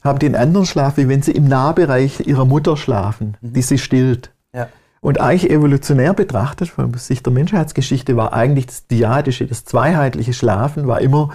haben 0.03 0.19
die 0.19 0.27
einen 0.27 0.37
anderen 0.37 0.67
Schlaf, 0.67 0.97
wie 0.97 1.09
wenn 1.09 1.23
sie 1.23 1.33
im 1.33 1.49
Nahbereich 1.49 2.21
ihrer 2.21 2.47
Mutter 2.47 2.77
schlafen, 2.77 3.37
mhm. 3.41 3.53
die 3.53 3.63
sie 3.63 3.79
stillt. 3.79 4.33
Ja. 4.55 4.69
Und 5.05 5.21
eigentlich 5.21 5.51
evolutionär 5.51 6.15
betrachtet, 6.15 6.71
von 6.71 6.95
Sicht 6.95 7.27
der 7.27 7.33
Menschheitsgeschichte, 7.35 8.17
war 8.17 8.33
eigentlich 8.33 8.65
das 8.65 8.87
diadische, 8.87 9.47
das 9.47 9.67
zweiheitliche 9.67 10.33
Schlafen 10.33 10.87
war 10.87 11.03
immer 11.03 11.29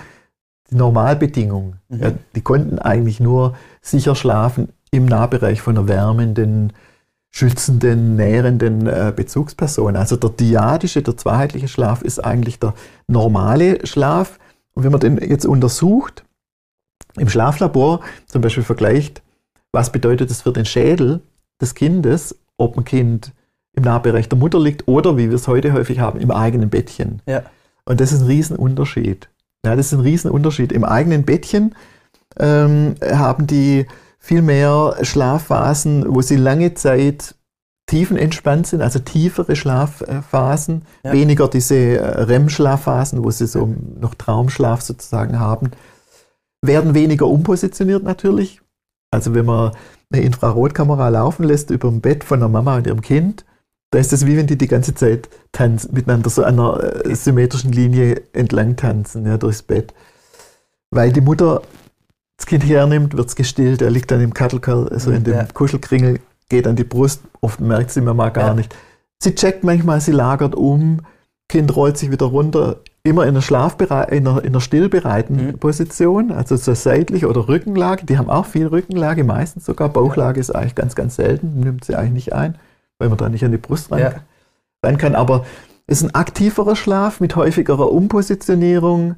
die 0.72 0.76
Normalbedingung. 0.76 1.76
Mhm. 1.88 2.00
Ja, 2.02 2.12
die 2.34 2.42
konnten 2.42 2.80
eigentlich 2.80 3.20
nur 3.20 3.56
sicher 3.84 4.16
schlafen 4.16 4.70
im 4.90 5.06
Nahbereich 5.06 5.62
von 5.62 5.78
einer 5.78 5.88
wärmenden, 5.88 6.74
schützenden, 7.30 8.16
nährenden 8.16 8.88
äh, 8.88 9.14
Bezugsperson. 9.16 9.96
Also 9.96 10.16
der 10.16 10.32
diadische, 10.32 11.04
der 11.04 11.16
zweiheitliche 11.16 11.68
Schlaf 11.68 12.02
ist 12.02 12.26
eigentlich 12.26 12.58
der 12.58 12.74
normale 13.06 13.86
Schlaf. 13.86 14.40
Und 14.74 14.84
wenn 14.84 14.92
man 14.92 15.02
den 15.02 15.20
jetzt 15.20 15.46
untersucht, 15.46 16.26
im 17.18 17.30
Schlaflabor 17.30 18.00
zum 18.26 18.42
Beispiel 18.42 18.64
vergleicht, 18.64 19.22
was 19.72 19.92
bedeutet 19.92 20.32
das 20.32 20.42
für 20.42 20.54
den 20.54 20.66
Schädel 20.66 21.22
des 21.62 21.76
Kindes, 21.76 22.36
ob 22.58 22.76
ein 22.76 22.84
Kind 22.84 23.32
im 23.74 23.84
Nahbereich 23.84 24.30
der 24.30 24.38
Mutter 24.38 24.60
liegt 24.60 24.88
oder, 24.88 25.18
wie 25.18 25.30
wir 25.30 25.36
es 25.36 25.48
heute 25.48 25.74
häufig 25.74 26.00
haben, 26.00 26.20
im 26.20 26.32
eigenen 26.32 26.70
Bettchen. 26.70 27.22
Ja. 27.26 27.44
Und 27.86 28.02
das 28.02 28.12
ist 28.12 28.22
ein 28.22 28.28
Riesenunterschied. 28.28 29.30
Ja, 29.66 29.76
das 29.76 29.88
ist 29.88 29.94
ein 29.94 30.02
Riesenunterschied. 30.02 30.72
Im 30.72 30.84
eigenen 30.84 31.24
Bettchen 31.24 31.76
ähm, 32.40 32.96
haben 33.04 33.48
die 33.48 33.86
viel 34.20 34.42
mehr 34.42 34.96
Schlafphasen, 35.02 36.06
wo 36.08 36.22
sie 36.22 36.36
lange 36.36 36.74
Zeit 36.74 37.36
tiefenentspannt 37.88 38.68
sind, 38.68 38.82
also 38.82 39.00
tiefere 39.00 39.56
Schlafphasen, 39.56 40.84
ja. 41.04 41.12
weniger 41.12 41.48
diese 41.48 41.76
äh, 41.76 42.22
REM-Schlafphasen, 42.24 43.24
wo 43.24 43.32
sie 43.32 43.48
so 43.48 43.74
noch 44.00 44.14
Traumschlaf 44.14 44.82
sozusagen 44.82 45.40
haben, 45.40 45.72
werden 46.62 46.94
weniger 46.94 47.26
umpositioniert 47.26 48.04
natürlich. 48.04 48.62
Also 49.12 49.34
wenn 49.34 49.46
man 49.46 49.72
eine 50.12 50.22
Infrarotkamera 50.22 51.10
laufen 51.10 51.44
lässt 51.44 51.72
über 51.72 51.90
dem 51.90 52.02
Bett 52.02 52.24
von 52.24 52.40
der 52.40 52.50
Mama 52.50 52.78
und 52.78 52.86
ihrem 52.86 53.02
Kind, 53.02 53.44
da 53.92 54.00
ist 54.00 54.14
es 54.14 54.26
wie 54.26 54.38
wenn 54.38 54.48
die 54.48 54.58
die 54.58 54.68
ganze 54.68 54.94
Zeit 54.94 55.30
tanzen, 55.52 55.94
miteinander 55.94 56.30
so 56.30 56.44
an 56.44 56.60
einer 56.60 57.06
äh, 57.06 57.16
symmetrischen 57.16 57.72
Linie 57.72 58.22
entlang 58.34 58.76
tanzen, 58.76 59.26
ja, 59.26 59.38
durchs 59.38 59.64
Bett. 59.64 59.94
Weil 60.92 61.12
die 61.12 61.22
Mutter 61.22 61.62
das 62.38 62.46
Kind 62.46 62.64
hernimmt, 62.66 63.18
wird 63.18 63.28
es 63.28 63.36
gestillt, 63.36 63.82
er 63.82 63.92
liegt 63.92 64.12
dann 64.12 64.22
im 64.22 64.34
Kattelkerl, 64.34 64.88
also 64.90 65.12
in 65.12 65.24
dem 65.24 65.34
ja. 65.34 65.46
Kuschelkringel, 65.54 66.20
geht 66.48 66.68
an 66.68 66.76
die 66.76 66.84
Brust, 66.84 67.22
oft 67.42 67.60
merkt 67.60 67.92
sie 67.92 68.02
Mama 68.02 68.30
gar 68.30 68.48
ja. 68.48 68.54
nicht. 68.54 68.76
Sie 69.22 69.36
checkt 69.36 69.64
manchmal, 69.64 70.02
sie 70.02 70.14
lagert 70.14 70.56
um, 70.56 71.02
Kind 71.50 71.76
rollt 71.76 71.98
sich 71.98 72.12
wieder 72.12 72.28
runter, 72.28 72.78
immer 73.04 73.24
in 73.24 73.30
einer, 73.30 73.42
Schlafbereit 73.42 74.12
in 74.12 74.28
einer, 74.28 74.44
in 74.44 74.50
einer 74.50 74.62
stillbereiten 74.62 75.48
mhm. 75.48 75.54
Position, 75.58 76.32
also 76.32 76.56
so 76.56 76.74
seitlich 76.76 77.26
oder 77.26 77.48
Rückenlage. 77.48 78.06
Die 78.06 78.18
haben 78.18 78.30
auch 78.30 78.46
viel 78.46 78.68
Rückenlage, 78.68 79.24
meistens 79.24 79.66
sogar. 79.66 79.90
Bauchlage 79.90 80.40
ist 80.40 80.52
eigentlich 80.52 80.76
ganz, 80.76 80.96
ganz 80.96 81.16
selten, 81.16 81.60
nimmt 81.60 81.86
sie 81.86 81.96
eigentlich 81.96 82.14
nicht 82.14 82.34
ein, 82.34 82.58
weil 83.00 83.10
man 83.10 83.18
da 83.18 83.30
nicht 83.30 83.44
an 83.44 83.52
die 83.52 83.58
Brust 83.58 83.92
ran, 83.92 84.00
ja. 84.00 84.14
rein 84.84 84.98
kann. 84.98 85.16
Aber 85.16 85.46
es 85.88 86.02
ist 86.02 86.10
ein 86.10 86.16
aktiverer 86.16 86.76
Schlaf 86.76 87.20
mit 87.20 87.36
häufigerer 87.36 87.92
Umpositionierung 87.92 89.16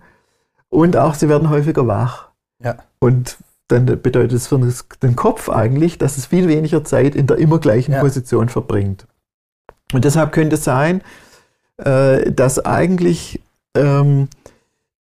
und 0.69 0.95
auch 0.95 1.15
sie 1.15 1.27
werden 1.27 1.49
häufiger 1.49 1.85
wach. 1.87 2.29
Ja. 2.63 2.77
Und 2.99 3.37
dann 3.67 3.85
bedeutet 3.85 4.33
es 4.33 4.47
für 4.47 4.59
den 5.01 5.15
Kopf 5.15 5.49
eigentlich, 5.49 5.97
dass 5.97 6.17
es 6.17 6.25
viel 6.27 6.47
weniger 6.47 6.83
Zeit 6.83 7.15
in 7.15 7.27
der 7.27 7.37
immer 7.37 7.59
gleichen 7.59 7.93
ja. 7.93 7.99
Position 7.99 8.49
verbringt. 8.49 9.05
Und 9.93 10.05
deshalb 10.05 10.31
könnte 10.31 10.55
es 10.55 10.63
sein, 10.63 11.01
äh, 11.77 12.31
dass 12.31 12.63
eigentlich 12.63 13.41
ähm, 13.75 14.29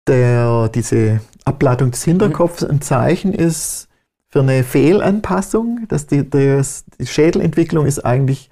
der, 0.07 0.68
diese 0.68 1.20
Abladung 1.44 1.90
des 1.90 2.05
Hinterkopfs 2.05 2.64
ein 2.64 2.81
Zeichen 2.81 3.33
ist 3.33 3.88
für 4.29 4.40
eine 4.40 4.64
Fehlanpassung, 4.64 5.87
dass 5.88 6.07
die, 6.07 6.29
das, 6.29 6.85
die 6.98 7.07
Schädelentwicklung 7.07 7.87
ist 7.87 8.05
eigentlich 8.05 8.50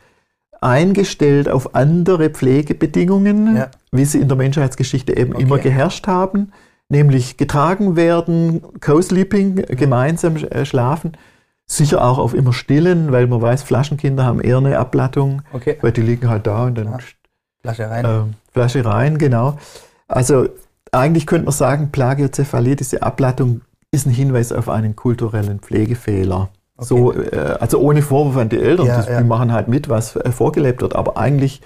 eingestellt 0.65 1.49
auf 1.49 1.75
andere 1.75 2.31
Pflegebedingungen, 2.31 3.57
ja. 3.57 3.71
wie 3.93 4.05
sie 4.05 4.19
in 4.19 4.29
der 4.29 4.37
Menschheitsgeschichte 4.37 5.17
eben 5.17 5.35
okay. 5.35 5.43
immer 5.43 5.59
geherrscht 5.59 6.07
haben, 6.07 6.53
nämlich 6.89 7.37
getragen 7.37 7.97
werden, 7.97 8.63
Co-Sleeping, 8.81 9.57
gemeinsam 9.57 10.37
äh, 10.37 10.65
schlafen, 10.65 11.13
sicher 11.67 12.05
auch 12.05 12.19
auf 12.19 12.35
immer 12.35 12.53
stillen, 12.53 13.13
weil 13.13 13.27
man 13.27 13.43
weiß, 13.43 13.63
Flaschenkinder 13.63 14.25
haben 14.25 14.41
eher 14.41 14.59
eine 14.59 14.79
Ablattung, 14.79 15.43
okay. 15.53 15.77
weil 15.81 15.93
die 15.93 16.03
liegen 16.03 16.29
halt 16.29 16.47
da 16.47 16.65
und 16.65 16.77
dann 16.77 16.87
ja. 16.87 16.99
Flasche 17.63 17.91
rein. 17.91 18.05
Äh, 18.05 18.53
Flasche 18.53 18.85
rein, 18.85 19.19
genau. 19.19 19.59
Also 20.09 20.49
eigentlich 20.93 21.27
könnte 21.27 21.47
man 21.47 21.53
sagen, 21.53 21.91
Plagiozephalie, 21.91 22.77
diese 22.77 23.03
Ablattung, 23.03 23.63
ist 23.91 24.07
ein 24.07 24.11
Hinweis 24.13 24.51
auf 24.53 24.69
einen 24.69 24.97
kulturellen 24.97 25.61
Pflegefehler. 25.61 26.51
Okay. 26.77 26.87
So, 26.87 27.13
äh, 27.13 27.57
also 27.61 27.79
ohne 27.79 28.03
Vorwurf 28.03 28.37
an 28.37 28.49
die 28.49 28.59
Eltern, 28.59 28.87
ja, 28.87 29.03
die, 29.03 29.13
ja. 29.13 29.21
machen 29.23 29.53
halt 29.53 29.69
mit, 29.69 29.89
was 29.89 30.17
äh, 30.17 30.33
vorgelebt 30.33 30.83
wird, 30.83 30.97
aber 30.97 31.17
eigentlich, 31.17 31.61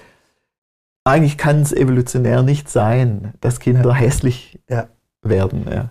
eigentlich 1.05 1.39
kann 1.39 1.63
es 1.63 1.73
evolutionär 1.73 2.43
nicht 2.43 2.69
sein, 2.69 3.33
dass 3.41 3.61
Kinder 3.61 3.91
ja. 3.91 3.95
hässlich 3.95 4.61
werden. 5.23 5.91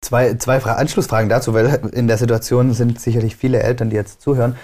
Zwei, 0.00 0.34
zwei 0.34 0.58
Anschlussfragen 0.58 1.28
dazu, 1.28 1.54
weil 1.54 1.66
in 1.92 2.08
der 2.08 2.18
Situation 2.18 2.72
sind 2.72 3.00
sicherlich 3.00 3.36
viele 3.36 3.62
Eltern, 3.62 3.90
die 3.90 3.96
jetzt 3.96 4.20
zuhören. 4.20 4.56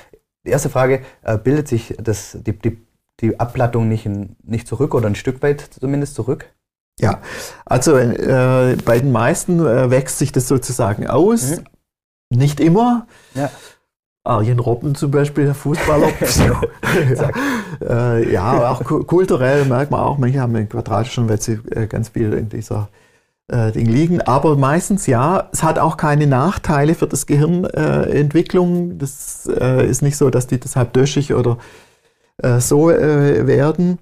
Die 0.44 0.50
erste 0.50 0.70
Frage, 0.70 1.02
äh, 1.22 1.36
bildet 1.36 1.68
sich 1.68 1.94
das, 2.02 2.38
die, 2.40 2.58
die, 2.58 2.78
die 3.20 3.38
Abplattung 3.38 3.88
nicht, 3.88 4.06
in, 4.06 4.36
nicht 4.42 4.66
zurück 4.66 4.94
oder 4.94 5.06
ein 5.06 5.14
Stück 5.14 5.42
weit 5.42 5.60
zumindest 5.60 6.14
zurück? 6.14 6.46
Ja, 6.98 7.20
also 7.64 7.96
äh, 7.96 8.76
bei 8.84 8.98
den 8.98 9.12
meisten 9.12 9.60
äh, 9.60 9.90
wächst 9.90 10.18
sich 10.18 10.32
das 10.32 10.48
sozusagen 10.48 11.06
aus. 11.06 11.58
Mhm. 11.58 11.64
Nicht 12.32 12.60
immer. 12.60 13.06
Ja. 13.34 13.50
Arjen 14.30 14.60
Robben 14.60 14.94
zum 14.94 15.10
Beispiel, 15.10 15.44
der 15.44 15.54
Fußballer. 15.54 16.08
ja. 17.16 17.30
Äh, 17.82 18.30
ja, 18.30 18.70
auch 18.70 18.84
kulturell 18.84 19.64
merkt 19.64 19.90
man 19.90 20.00
auch, 20.00 20.18
manche 20.18 20.38
haben 20.38 20.54
einen 20.54 20.68
quadratischen, 20.68 21.30
weil 21.30 21.40
sie 21.40 21.60
äh, 21.70 21.86
ganz 21.86 22.10
viel 22.10 22.34
in 22.34 22.50
dieser 22.50 22.88
äh, 23.48 23.72
Ding 23.72 23.86
liegen. 23.86 24.20
Aber 24.20 24.54
meistens 24.56 25.06
ja, 25.06 25.48
es 25.50 25.62
hat 25.62 25.78
auch 25.78 25.96
keine 25.96 26.26
Nachteile 26.26 26.94
für 26.94 27.06
das 27.06 27.24
Gehirnentwicklung. 27.24 28.98
das 28.98 29.48
äh, 29.58 29.88
ist 29.88 30.02
nicht 30.02 30.18
so, 30.18 30.28
dass 30.28 30.46
die 30.46 30.60
deshalb 30.60 30.92
döschig 30.92 31.32
oder 31.32 31.56
so 32.58 32.88
werden. 32.88 33.98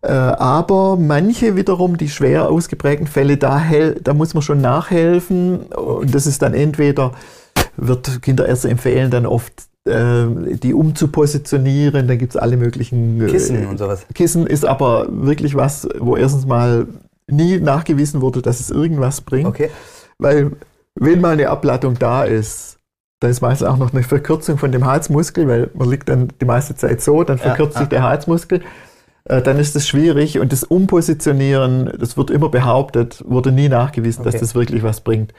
Aber 0.00 0.96
manche 0.96 1.54
wiederum, 1.54 1.98
die 1.98 2.08
schwer 2.08 2.48
ausgeprägten 2.48 3.06
Fälle, 3.06 3.36
da, 3.36 3.62
da 4.02 4.14
muss 4.14 4.32
man 4.32 4.42
schon 4.42 4.62
nachhelfen. 4.62 5.64
Und 5.64 6.14
das 6.14 6.26
ist 6.26 6.40
dann 6.40 6.54
entweder, 6.54 7.12
wird 7.76 8.22
Kinderärzte 8.22 8.68
empfehlen, 8.68 9.10
dann 9.10 9.26
oft 9.26 9.52
äh, 9.84 10.26
die 10.62 10.74
umzupositionieren. 10.74 12.08
Dann 12.08 12.18
gibt 12.18 12.34
es 12.34 12.40
alle 12.40 12.56
möglichen 12.56 13.20
äh, 13.20 13.30
Kissen 13.30 13.66
und 13.66 13.78
sowas. 13.78 14.06
Kissen 14.14 14.46
ist 14.46 14.64
aber 14.64 15.06
wirklich 15.10 15.54
was, 15.54 15.88
wo 15.98 16.16
erstens 16.16 16.46
mal 16.46 16.86
nie 17.26 17.58
nachgewiesen 17.58 18.20
wurde, 18.20 18.42
dass 18.42 18.60
es 18.60 18.70
irgendwas 18.70 19.20
bringt. 19.20 19.46
Okay. 19.46 19.70
Weil 20.18 20.52
wenn 20.94 21.20
mal 21.20 21.32
eine 21.32 21.48
Ablattung 21.48 21.98
da 21.98 22.24
ist, 22.24 22.78
da 23.20 23.28
ist 23.28 23.40
meistens 23.40 23.66
auch 23.66 23.76
noch 23.76 23.92
eine 23.92 24.02
Verkürzung 24.02 24.58
von 24.58 24.70
dem 24.70 24.84
Halsmuskel, 24.84 25.48
weil 25.48 25.70
man 25.74 25.88
liegt 25.88 26.08
dann 26.08 26.28
die 26.40 26.44
meiste 26.44 26.76
Zeit 26.76 27.00
so, 27.00 27.24
dann 27.24 27.38
verkürzt 27.38 27.74
ja, 27.74 27.80
sich 27.80 27.88
der 27.88 28.02
Halsmuskel. 28.02 28.62
Äh, 29.24 29.40
dann 29.42 29.58
ist 29.58 29.74
es 29.76 29.88
schwierig 29.88 30.38
und 30.38 30.52
das 30.52 30.64
Umpositionieren, 30.64 31.90
das 31.98 32.16
wird 32.16 32.30
immer 32.30 32.50
behauptet, 32.50 33.24
wurde 33.26 33.52
nie 33.52 33.68
nachgewiesen, 33.68 34.20
okay. 34.20 34.32
dass 34.32 34.40
das 34.40 34.54
wirklich 34.54 34.82
was 34.82 35.00
bringt. 35.00 35.32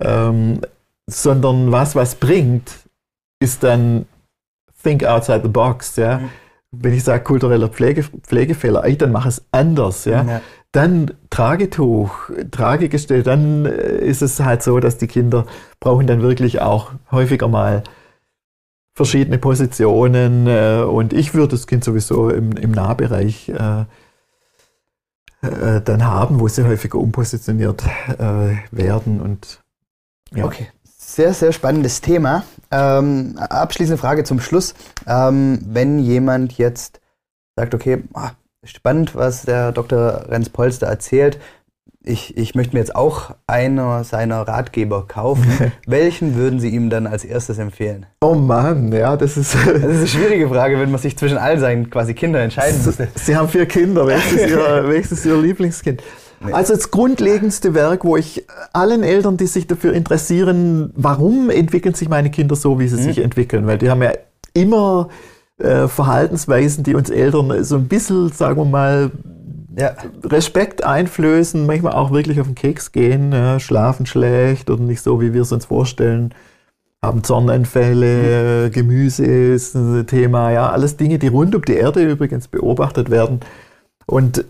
Ähm, 0.00 0.60
sondern 1.08 1.72
was 1.72 1.96
was 1.96 2.14
bringt, 2.14 2.70
ist 3.40 3.64
dann 3.64 4.06
think 4.82 5.04
outside 5.04 5.40
the 5.42 5.48
box, 5.48 5.96
ja. 5.96 6.18
Mhm. 6.18 6.30
Wenn 6.70 6.92
ich 6.92 7.02
sage 7.02 7.24
kultureller 7.24 7.68
Pflege, 7.68 8.02
Pflegefehler, 8.02 8.84
ey, 8.84 8.96
dann 8.96 9.10
mach 9.10 9.24
es 9.24 9.42
anders, 9.52 10.04
ja. 10.04 10.22
ja. 10.22 10.40
Dann 10.70 11.12
Tragetuch, 11.30 12.30
Tragegestell, 12.50 13.22
dann 13.22 13.64
äh, 13.64 13.98
ist 14.04 14.20
es 14.20 14.38
halt 14.38 14.62
so, 14.62 14.78
dass 14.78 14.98
die 14.98 15.06
Kinder 15.06 15.46
brauchen 15.80 16.06
dann 16.06 16.20
wirklich 16.20 16.60
auch 16.60 16.92
häufiger 17.10 17.48
mal 17.48 17.84
verschiedene 18.94 19.38
Positionen 19.38 20.46
äh, 20.46 20.82
und 20.86 21.14
ich 21.14 21.32
würde 21.32 21.52
das 21.52 21.66
Kind 21.66 21.84
sowieso 21.84 22.28
im, 22.28 22.52
im 22.52 22.72
Nahbereich 22.72 23.48
äh, 23.48 23.84
äh, 25.40 25.80
dann 25.80 26.04
haben, 26.04 26.40
wo 26.40 26.48
sie 26.48 26.66
häufiger 26.66 26.98
umpositioniert 26.98 27.84
äh, 28.18 28.56
werden. 28.70 29.20
Und, 29.20 29.62
ja. 30.34 30.44
Okay, 30.44 30.66
sehr, 31.08 31.32
sehr 31.32 31.52
spannendes 31.52 32.00
Thema. 32.00 32.44
Ähm, 32.70 33.36
abschließende 33.38 33.98
Frage 33.98 34.24
zum 34.24 34.40
Schluss. 34.40 34.74
Ähm, 35.06 35.60
wenn 35.64 35.98
jemand 35.98 36.58
jetzt 36.58 37.00
sagt, 37.56 37.74
okay, 37.74 38.04
ah, 38.12 38.32
spannend, 38.62 39.14
was 39.14 39.42
der 39.42 39.72
Dr. 39.72 40.26
Renz 40.28 40.50
Polster 40.50 40.86
erzählt, 40.86 41.38
ich, 42.04 42.36
ich 42.36 42.54
möchte 42.54 42.74
mir 42.74 42.80
jetzt 42.80 42.94
auch 42.94 43.34
einer 43.46 44.04
seiner 44.04 44.42
Ratgeber 44.42 45.06
kaufen. 45.06 45.72
Welchen 45.86 46.36
würden 46.36 46.60
Sie 46.60 46.68
ihm 46.68 46.90
dann 46.90 47.06
als 47.06 47.24
erstes 47.24 47.58
empfehlen? 47.58 48.06
Oh 48.20 48.34
Mann, 48.34 48.92
ja, 48.92 49.16
das 49.16 49.36
ist. 49.36 49.54
Das 49.64 49.74
ist 49.74 49.84
eine 49.84 50.06
schwierige 50.06 50.48
Frage, 50.48 50.78
wenn 50.78 50.90
man 50.90 51.00
sich 51.00 51.16
zwischen 51.16 51.38
all 51.38 51.58
seinen 51.58 51.90
quasi 51.90 52.14
Kindern 52.14 52.42
entscheiden 52.42 52.82
müsste. 52.84 53.08
Sie 53.14 53.34
haben 53.34 53.48
vier 53.48 53.66
Kinder, 53.66 54.06
welches 54.06 54.32
ist 54.32 54.50
Ihr, 54.50 54.58
welches 54.88 55.12
ist 55.12 55.26
Ihr 55.26 55.36
Lieblingskind? 55.36 56.02
Nee. 56.40 56.52
Also 56.52 56.74
das 56.74 56.90
grundlegendste 56.90 57.74
Werk, 57.74 58.04
wo 58.04 58.16
ich 58.16 58.44
allen 58.72 59.02
Eltern, 59.02 59.36
die 59.36 59.46
sich 59.46 59.66
dafür 59.66 59.92
interessieren, 59.92 60.92
warum 60.94 61.50
entwickeln 61.50 61.94
sich 61.94 62.08
meine 62.08 62.30
Kinder 62.30 62.54
so, 62.54 62.78
wie 62.78 62.86
sie 62.88 62.96
mhm. 62.96 63.02
sich 63.02 63.18
entwickeln, 63.18 63.66
weil 63.66 63.78
die 63.78 63.90
haben 63.90 64.02
ja 64.02 64.12
immer 64.54 65.08
äh, 65.58 65.88
Verhaltensweisen, 65.88 66.84
die 66.84 66.94
uns 66.94 67.10
Eltern 67.10 67.64
so 67.64 67.76
ein 67.76 67.88
bisschen, 67.88 68.30
sagen 68.30 68.58
wir 68.58 68.64
mal, 68.64 69.10
ja. 69.76 69.94
Respekt 70.24 70.84
einflößen, 70.84 71.66
manchmal 71.66 71.92
auch 71.92 72.10
wirklich 72.10 72.40
auf 72.40 72.46
den 72.46 72.54
Keks 72.54 72.92
gehen, 72.92 73.32
ja, 73.32 73.60
schlafen 73.60 74.06
schlecht 74.06 74.70
oder 74.70 74.82
nicht 74.82 75.02
so, 75.02 75.20
wie 75.20 75.32
wir 75.32 75.42
es 75.42 75.52
uns 75.52 75.66
vorstellen, 75.66 76.34
haben 77.02 77.22
Zornanfälle, 77.22 78.66
mhm. 78.66 78.72
Gemüse 78.72 79.24
ist 79.24 79.74
ein 79.74 80.06
Thema, 80.06 80.50
ja, 80.50 80.70
alles 80.70 80.96
Dinge, 80.96 81.18
die 81.18 81.28
rund 81.28 81.54
um 81.54 81.62
die 81.62 81.74
Erde 81.74 82.02
übrigens 82.08 82.48
beobachtet 82.48 83.10
werden. 83.10 83.40
Und 84.06 84.44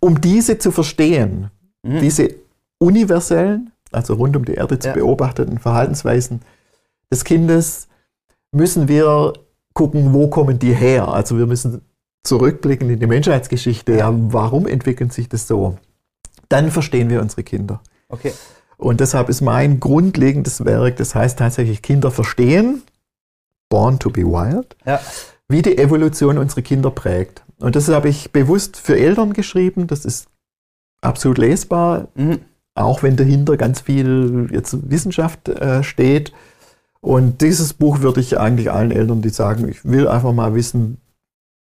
um 0.00 0.20
diese 0.20 0.58
zu 0.58 0.70
verstehen, 0.70 1.50
mhm. 1.82 2.00
diese 2.00 2.34
universellen, 2.78 3.72
also 3.92 4.14
rund 4.14 4.36
um 4.36 4.44
die 4.44 4.54
Erde 4.54 4.78
zu 4.78 4.88
ja. 4.88 4.94
beobachteten 4.94 5.58
Verhaltensweisen 5.58 6.42
des 7.10 7.24
Kindes, 7.24 7.88
müssen 8.52 8.88
wir 8.88 9.32
gucken, 9.72 10.12
wo 10.12 10.28
kommen 10.28 10.58
die 10.58 10.74
her. 10.74 11.08
Also 11.08 11.38
wir 11.38 11.46
müssen 11.46 11.82
zurückblicken 12.24 12.90
in 12.90 13.00
die 13.00 13.06
Menschheitsgeschichte, 13.06 13.96
ja, 13.96 14.12
warum 14.12 14.66
entwickelt 14.66 15.12
sich 15.12 15.28
das 15.28 15.46
so? 15.46 15.78
Dann 16.48 16.70
verstehen 16.70 17.10
wir 17.10 17.20
unsere 17.20 17.42
Kinder. 17.42 17.80
Okay. 18.08 18.32
Und 18.76 19.00
deshalb 19.00 19.28
ist 19.28 19.40
mein 19.40 19.80
grundlegendes 19.80 20.64
Werk, 20.64 20.96
das 20.96 21.14
heißt 21.14 21.38
tatsächlich 21.38 21.82
Kinder 21.82 22.10
verstehen, 22.10 22.82
Born 23.68 23.98
to 23.98 24.10
be 24.10 24.22
Wild, 24.22 24.76
ja. 24.86 25.00
wie 25.48 25.62
die 25.62 25.76
Evolution 25.76 26.38
unsere 26.38 26.62
Kinder 26.62 26.90
prägt. 26.90 27.42
Und 27.58 27.76
das 27.76 27.88
habe 27.88 28.08
ich 28.08 28.32
bewusst 28.32 28.76
für 28.76 28.98
Eltern 28.98 29.32
geschrieben, 29.32 29.86
das 29.86 30.04
ist 30.04 30.28
absolut 31.00 31.38
lesbar, 31.38 32.08
mhm. 32.14 32.40
auch 32.74 33.02
wenn 33.02 33.16
dahinter 33.16 33.56
ganz 33.56 33.80
viel 33.80 34.48
jetzt 34.52 34.90
Wissenschaft 34.90 35.48
äh, 35.48 35.82
steht. 35.82 36.32
Und 37.00 37.42
dieses 37.42 37.74
Buch 37.74 38.00
würde 38.00 38.20
ich 38.20 38.38
eigentlich 38.38 38.70
allen 38.70 38.90
Eltern, 38.90 39.22
die 39.22 39.28
sagen, 39.28 39.68
ich 39.68 39.84
will 39.84 40.08
einfach 40.08 40.32
mal 40.32 40.54
wissen, 40.54 40.98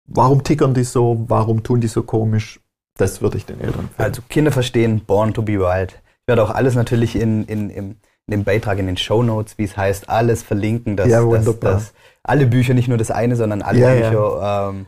Warum 0.06 0.44
tickern 0.44 0.74
die 0.74 0.84
so? 0.84 1.24
Warum 1.28 1.62
tun 1.62 1.80
die 1.80 1.88
so 1.88 2.02
komisch? 2.02 2.60
Das 2.96 3.20
würde 3.20 3.36
ich 3.36 3.44
den 3.44 3.60
Eltern 3.60 3.80
empfehlen. 3.80 4.08
Also 4.08 4.22
Kinder 4.28 4.52
verstehen 4.52 5.00
Born 5.04 5.34
to 5.34 5.42
be 5.42 5.58
Wild. 5.58 6.00
Ich 6.22 6.28
werde 6.28 6.42
auch 6.42 6.50
alles 6.50 6.74
natürlich 6.74 7.16
in, 7.16 7.44
in, 7.44 7.70
in, 7.70 7.86
in 8.26 8.30
dem 8.30 8.44
Beitrag 8.44 8.78
in 8.78 8.86
den 8.86 8.96
Show 8.96 9.22
Notes, 9.22 9.58
wie 9.58 9.64
es 9.64 9.76
heißt, 9.76 10.08
alles 10.08 10.42
verlinken, 10.42 10.96
dass, 10.96 11.08
ja, 11.08 11.24
dass, 11.24 11.60
dass 11.60 11.92
alle 12.22 12.46
Bücher, 12.46 12.74
nicht 12.74 12.88
nur 12.88 12.98
das 12.98 13.10
eine, 13.10 13.36
sondern 13.36 13.62
alle 13.62 13.78
ja, 13.78 13.92
Bücher, 13.94 14.12
ja. 14.12 14.68
Ähm, 14.70 14.86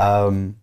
ähm, 0.00 0.56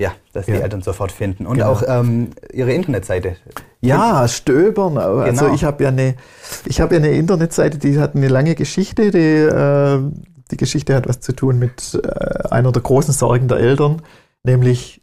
ja, 0.00 0.12
dass 0.32 0.46
die 0.46 0.52
Eltern 0.52 0.82
sofort 0.82 1.12
finden. 1.12 1.46
Und 1.46 1.58
genau. 1.58 1.70
auch 1.70 1.82
ähm, 1.86 2.30
ihre 2.52 2.72
Internetseite. 2.72 3.36
Ja, 3.80 4.26
stöbern. 4.26 4.98
Also 4.98 5.44
genau. 5.44 5.54
ich 5.54 5.64
habe 5.64 5.84
ja 5.84 5.90
eine, 5.90 6.16
ich 6.64 6.80
habe 6.80 6.94
ja 6.94 7.00
eine 7.00 7.10
Internetseite, 7.10 7.78
die 7.78 7.98
hat 7.98 8.16
eine 8.16 8.28
lange 8.28 8.54
Geschichte, 8.56 9.10
die 9.10 9.18
äh, 9.18 10.02
die 10.50 10.56
Geschichte 10.56 10.94
hat 10.94 11.08
was 11.08 11.20
zu 11.20 11.32
tun 11.32 11.58
mit 11.58 12.00
äh, 12.02 12.48
einer 12.48 12.72
der 12.72 12.82
großen 12.82 13.14
Sorgen 13.14 13.48
der 13.48 13.58
Eltern, 13.58 14.02
nämlich 14.42 15.02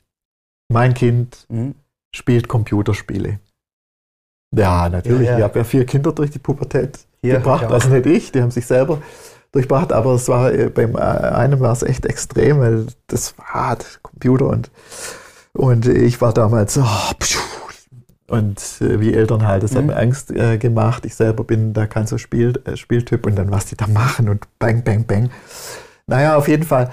mein 0.70 0.94
Kind 0.94 1.46
mhm. 1.50 1.76
spielt 2.14 2.48
Computerspiele. 2.48 3.40
Ja, 4.56 4.90
natürlich. 4.90 5.28
Ja, 5.28 5.32
ja. 5.32 5.38
Ich 5.38 5.44
habe 5.44 5.60
ja 5.60 5.66
vier 5.66 5.86
Kinder 5.86 6.12
durch 6.12 6.32
die 6.32 6.40
Pubertät 6.40 7.00
Hier, 7.22 7.36
gebracht, 7.36 7.66
also 7.66 7.90
nicht 7.90 8.06
ich, 8.06 8.32
die 8.32 8.42
haben 8.42 8.52
sich 8.52 8.66
selber 8.66 9.02
durchbracht, 9.52 9.92
aber 9.92 10.16
es 10.16 10.28
war 10.28 10.54
äh, 10.54 10.70
beim 10.70 10.96
äh, 10.96 11.00
einen 11.00 11.60
war 11.60 11.74
es 11.74 11.84
echt 11.84 12.06
extrem, 12.06 12.60
weil 12.60 12.88
das 13.08 13.36
war 13.38 13.78
Computer 14.02 14.48
und, 14.48 14.72
und 15.54 15.88
ich 15.88 16.22
war 16.22 16.34
damals 16.34 16.78
oh, 16.78 17.14
pschuh, 17.20 17.40
und 18.32 18.62
äh, 18.80 19.02
wie 19.02 19.14
Eltern 19.14 19.46
halt, 19.46 19.62
das 19.62 19.74
mhm. 19.74 19.78
hat 19.78 19.86
mir 19.88 19.98
Angst 19.98 20.32
äh, 20.32 20.58
gemacht. 20.58 21.06
Ich 21.06 21.16
selber 21.16 21.44
bin 21.44 21.74
da 21.74 21.86
kein 21.86 22.08
so 22.08 22.18
Spiel, 22.18 22.54
äh, 22.64 22.78
Spieltyp 22.78 23.26
und 23.26 23.36
dann 23.36 23.52
was 23.52 23.66
die 23.66 23.76
da 23.76 23.88
machen 23.88 24.30
und 24.30 24.48
bang, 24.58 24.84
bang, 24.84 25.04
bang. 25.04 25.30
Naja, 26.08 26.38
auf 26.38 26.48
jeden 26.48 26.64
Fall. 26.64 26.92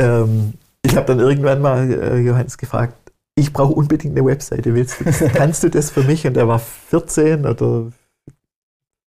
Ähm, 0.00 0.54
ich 0.82 0.96
habe 0.96 1.06
dann 1.06 1.20
irgendwann 1.20 1.62
mal 1.62 1.92
äh, 1.92 2.18
Johannes 2.18 2.58
gefragt, 2.58 2.94
ich 3.36 3.52
brauche 3.52 3.72
unbedingt 3.72 4.16
eine 4.16 4.26
Webseite. 4.26 4.74
Willst 4.74 4.98
du, 4.98 5.28
kannst 5.32 5.62
du 5.62 5.68
das 5.68 5.90
für 5.90 6.02
mich? 6.02 6.26
Und 6.26 6.36
er 6.36 6.48
war 6.48 6.58
14 6.58 7.46
oder 7.46 7.92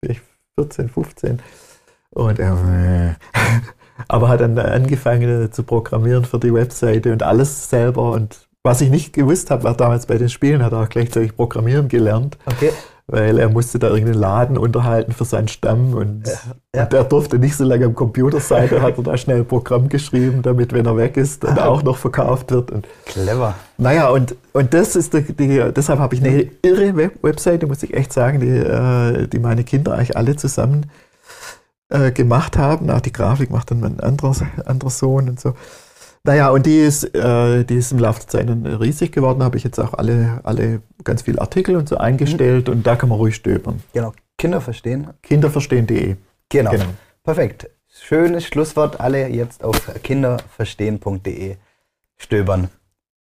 vielleicht 0.03 0.23
14, 0.59 0.89
15. 0.89 1.39
Und 2.17 2.39
er, 2.39 3.15
aber 4.07 4.29
hat 4.29 4.41
dann 4.41 4.57
angefangen 4.57 5.51
zu 5.51 5.61
programmieren 5.61 6.25
für 6.25 6.39
die 6.39 6.51
Webseite 6.51 7.13
und 7.13 7.21
alles 7.21 7.69
selber 7.69 8.11
und 8.11 8.47
was 8.63 8.81
ich 8.81 8.89
nicht 8.89 9.13
gewusst 9.13 9.51
habe, 9.51 9.63
war 9.63 9.75
damals 9.75 10.07
bei 10.07 10.17
den 10.17 10.27
Spielen, 10.27 10.63
hat 10.63 10.73
er 10.73 10.81
auch 10.81 10.89
gleichzeitig 10.89 11.35
Programmieren 11.35 11.87
gelernt. 11.87 12.37
Okay. 12.45 12.71
Weil 13.05 13.37
er 13.37 13.47
musste 13.49 13.79
da 13.79 13.87
irgendeinen 13.87 14.19
Laden 14.19 14.57
unterhalten 14.57 15.13
für 15.13 15.23
seinen 15.23 15.47
Stamm 15.47 15.93
und, 15.93 16.27
ja. 16.75 16.83
und 16.83 16.93
er 16.93 17.03
durfte 17.05 17.39
nicht 17.39 17.55
so 17.55 17.63
lange 17.63 17.85
am 17.85 17.95
Computer 17.95 18.41
sein. 18.41 18.67
Da 18.69 18.81
hat 18.81 18.97
er 18.97 19.03
da 19.03 19.15
schnell 19.15 19.37
ein 19.37 19.45
Programm 19.45 19.87
geschrieben, 19.87 20.41
damit, 20.41 20.73
wenn 20.73 20.85
er 20.85 20.97
weg 20.97 21.15
ist, 21.15 21.45
dann 21.45 21.59
auch 21.59 21.83
noch 21.83 21.95
verkauft 21.95 22.51
wird. 22.51 22.71
Und, 22.71 22.87
Clever. 23.05 23.55
Naja, 23.77 24.09
und, 24.09 24.35
und 24.51 24.73
das 24.73 24.97
ist 24.97 25.13
die, 25.13 25.21
die 25.21 25.71
deshalb 25.73 25.99
habe 25.99 26.15
ich 26.15 26.21
eine 26.21 26.49
irre 26.63 26.97
Web 26.97 27.23
Webseite, 27.23 27.67
muss 27.67 27.83
ich 27.83 27.93
echt 27.93 28.11
sagen, 28.11 28.41
die, 28.41 28.49
äh, 28.49 29.27
die 29.27 29.39
meine 29.39 29.63
Kinder 29.63 29.93
eigentlich 29.93 30.17
alle 30.17 30.35
zusammen 30.35 30.87
äh, 31.89 32.11
gemacht 32.11 32.57
haben. 32.57 32.89
Auch 32.89 33.01
die 33.01 33.13
Grafik 33.13 33.49
macht 33.49 33.71
dann 33.71 33.79
mein 33.79 33.99
anderer, 33.99 34.35
anderer 34.65 34.89
Sohn 34.89 35.29
und 35.29 35.39
so. 35.39 35.53
Naja, 36.23 36.49
und 36.49 36.65
die 36.65 36.79
ist, 36.79 37.15
äh, 37.15 37.63
die 37.63 37.75
ist 37.75 37.93
im 37.93 37.99
Laufe 37.99 38.19
der 38.19 38.27
Zeit 38.27 38.49
riesig 38.49 39.13
geworden. 39.13 39.39
Da 39.39 39.45
habe 39.45 39.57
ich 39.57 39.63
jetzt 39.63 39.79
auch 39.79 39.93
alle, 39.93 40.41
alle 40.43 40.81
ganz 41.03 41.21
viele 41.21 41.39
Artikel 41.39 41.77
und 41.77 41.87
so 41.87 41.97
eingestellt 41.97 42.67
mhm. 42.67 42.73
und 42.73 42.87
da 42.87 42.95
kann 42.95 43.09
man 43.09 43.17
ruhig 43.17 43.35
stöbern. 43.35 43.81
Genau. 43.93 44.11
Kinder 44.37 44.59
verstehen. 44.59 45.07
Kinderverstehen.de. 45.23 46.17
Genau. 46.49 46.71
genau. 46.71 46.85
Perfekt. 47.23 47.69
Schönes 47.89 48.45
Schlusswort. 48.45 48.99
Alle 48.99 49.27
jetzt 49.29 49.63
auf 49.63 49.89
kinderverstehen.de 50.03 51.55
stöbern. 52.17 52.69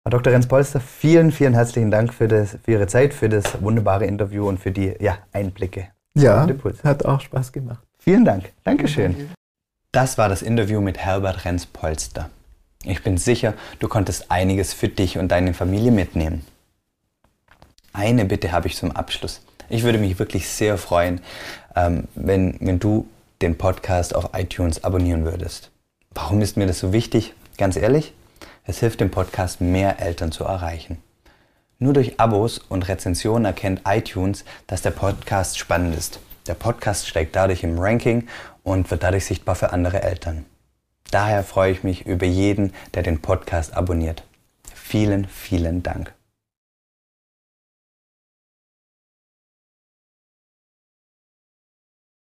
Herr 0.03 0.11
Dr. 0.11 0.31
Renz-Polster, 0.31 0.79
vielen, 0.79 1.33
vielen 1.33 1.53
herzlichen 1.53 1.91
Dank 1.91 2.13
für, 2.13 2.29
das, 2.29 2.57
für 2.63 2.71
Ihre 2.71 2.87
Zeit, 2.87 3.13
für 3.13 3.27
das 3.27 3.61
wunderbare 3.61 4.05
Interview 4.05 4.47
und 4.47 4.59
für 4.59 4.71
die 4.71 4.93
ja, 5.01 5.17
Einblicke. 5.33 5.89
Ja, 6.13 6.47
hat 6.83 7.05
auch 7.05 7.19
Spaß 7.19 7.51
gemacht. 7.51 7.86
Vielen 8.07 8.23
Dank. 8.23 8.53
Dankeschön. 8.63 9.31
Das 9.91 10.17
war 10.17 10.29
das 10.29 10.41
Interview 10.41 10.79
mit 10.79 10.97
Herbert 10.97 11.43
Renz-Polster. 11.43 12.29
Ich 12.85 13.03
bin 13.03 13.17
sicher, 13.17 13.53
du 13.79 13.89
konntest 13.89 14.31
einiges 14.31 14.71
für 14.73 14.87
dich 14.87 15.17
und 15.17 15.27
deine 15.27 15.53
Familie 15.53 15.91
mitnehmen. 15.91 16.45
Eine 17.91 18.23
Bitte 18.23 18.53
habe 18.53 18.67
ich 18.67 18.77
zum 18.77 18.93
Abschluss. 18.93 19.41
Ich 19.67 19.83
würde 19.83 19.97
mich 19.97 20.19
wirklich 20.19 20.47
sehr 20.47 20.77
freuen, 20.77 21.19
ähm, 21.75 22.05
wenn, 22.15 22.55
wenn 22.61 22.79
du 22.79 23.09
den 23.41 23.57
Podcast 23.57 24.15
auf 24.15 24.29
iTunes 24.31 24.85
abonnieren 24.85 25.25
würdest. 25.25 25.69
Warum 26.11 26.39
ist 26.39 26.55
mir 26.55 26.65
das 26.65 26.79
so 26.79 26.93
wichtig? 26.93 27.33
Ganz 27.57 27.75
ehrlich, 27.75 28.13
es 28.63 28.79
hilft 28.79 29.01
dem 29.01 29.11
Podcast, 29.11 29.59
mehr 29.59 29.99
Eltern 29.99 30.31
zu 30.31 30.45
erreichen. 30.45 31.03
Nur 31.77 31.91
durch 31.91 32.21
Abos 32.21 32.59
und 32.69 32.87
Rezensionen 32.87 33.43
erkennt 33.43 33.81
iTunes, 33.85 34.45
dass 34.65 34.81
der 34.81 34.91
Podcast 34.91 35.59
spannend 35.59 35.97
ist. 35.97 36.21
Der 36.47 36.53
Podcast 36.53 37.07
steigt 37.07 37.35
dadurch 37.35 37.63
im 37.63 37.77
Ranking 37.77 38.27
und 38.63 38.89
wird 38.89 39.03
dadurch 39.03 39.25
sichtbar 39.25 39.55
für 39.55 39.71
andere 39.71 40.01
Eltern. 40.01 40.45
Daher 41.11 41.43
freue 41.43 41.71
ich 41.71 41.83
mich 41.83 42.05
über 42.05 42.25
jeden, 42.25 42.73
der 42.93 43.03
den 43.03 43.21
Podcast 43.21 43.73
abonniert. 43.75 44.23
Vielen, 44.73 45.27
vielen 45.27 45.83
Dank. 45.83 46.16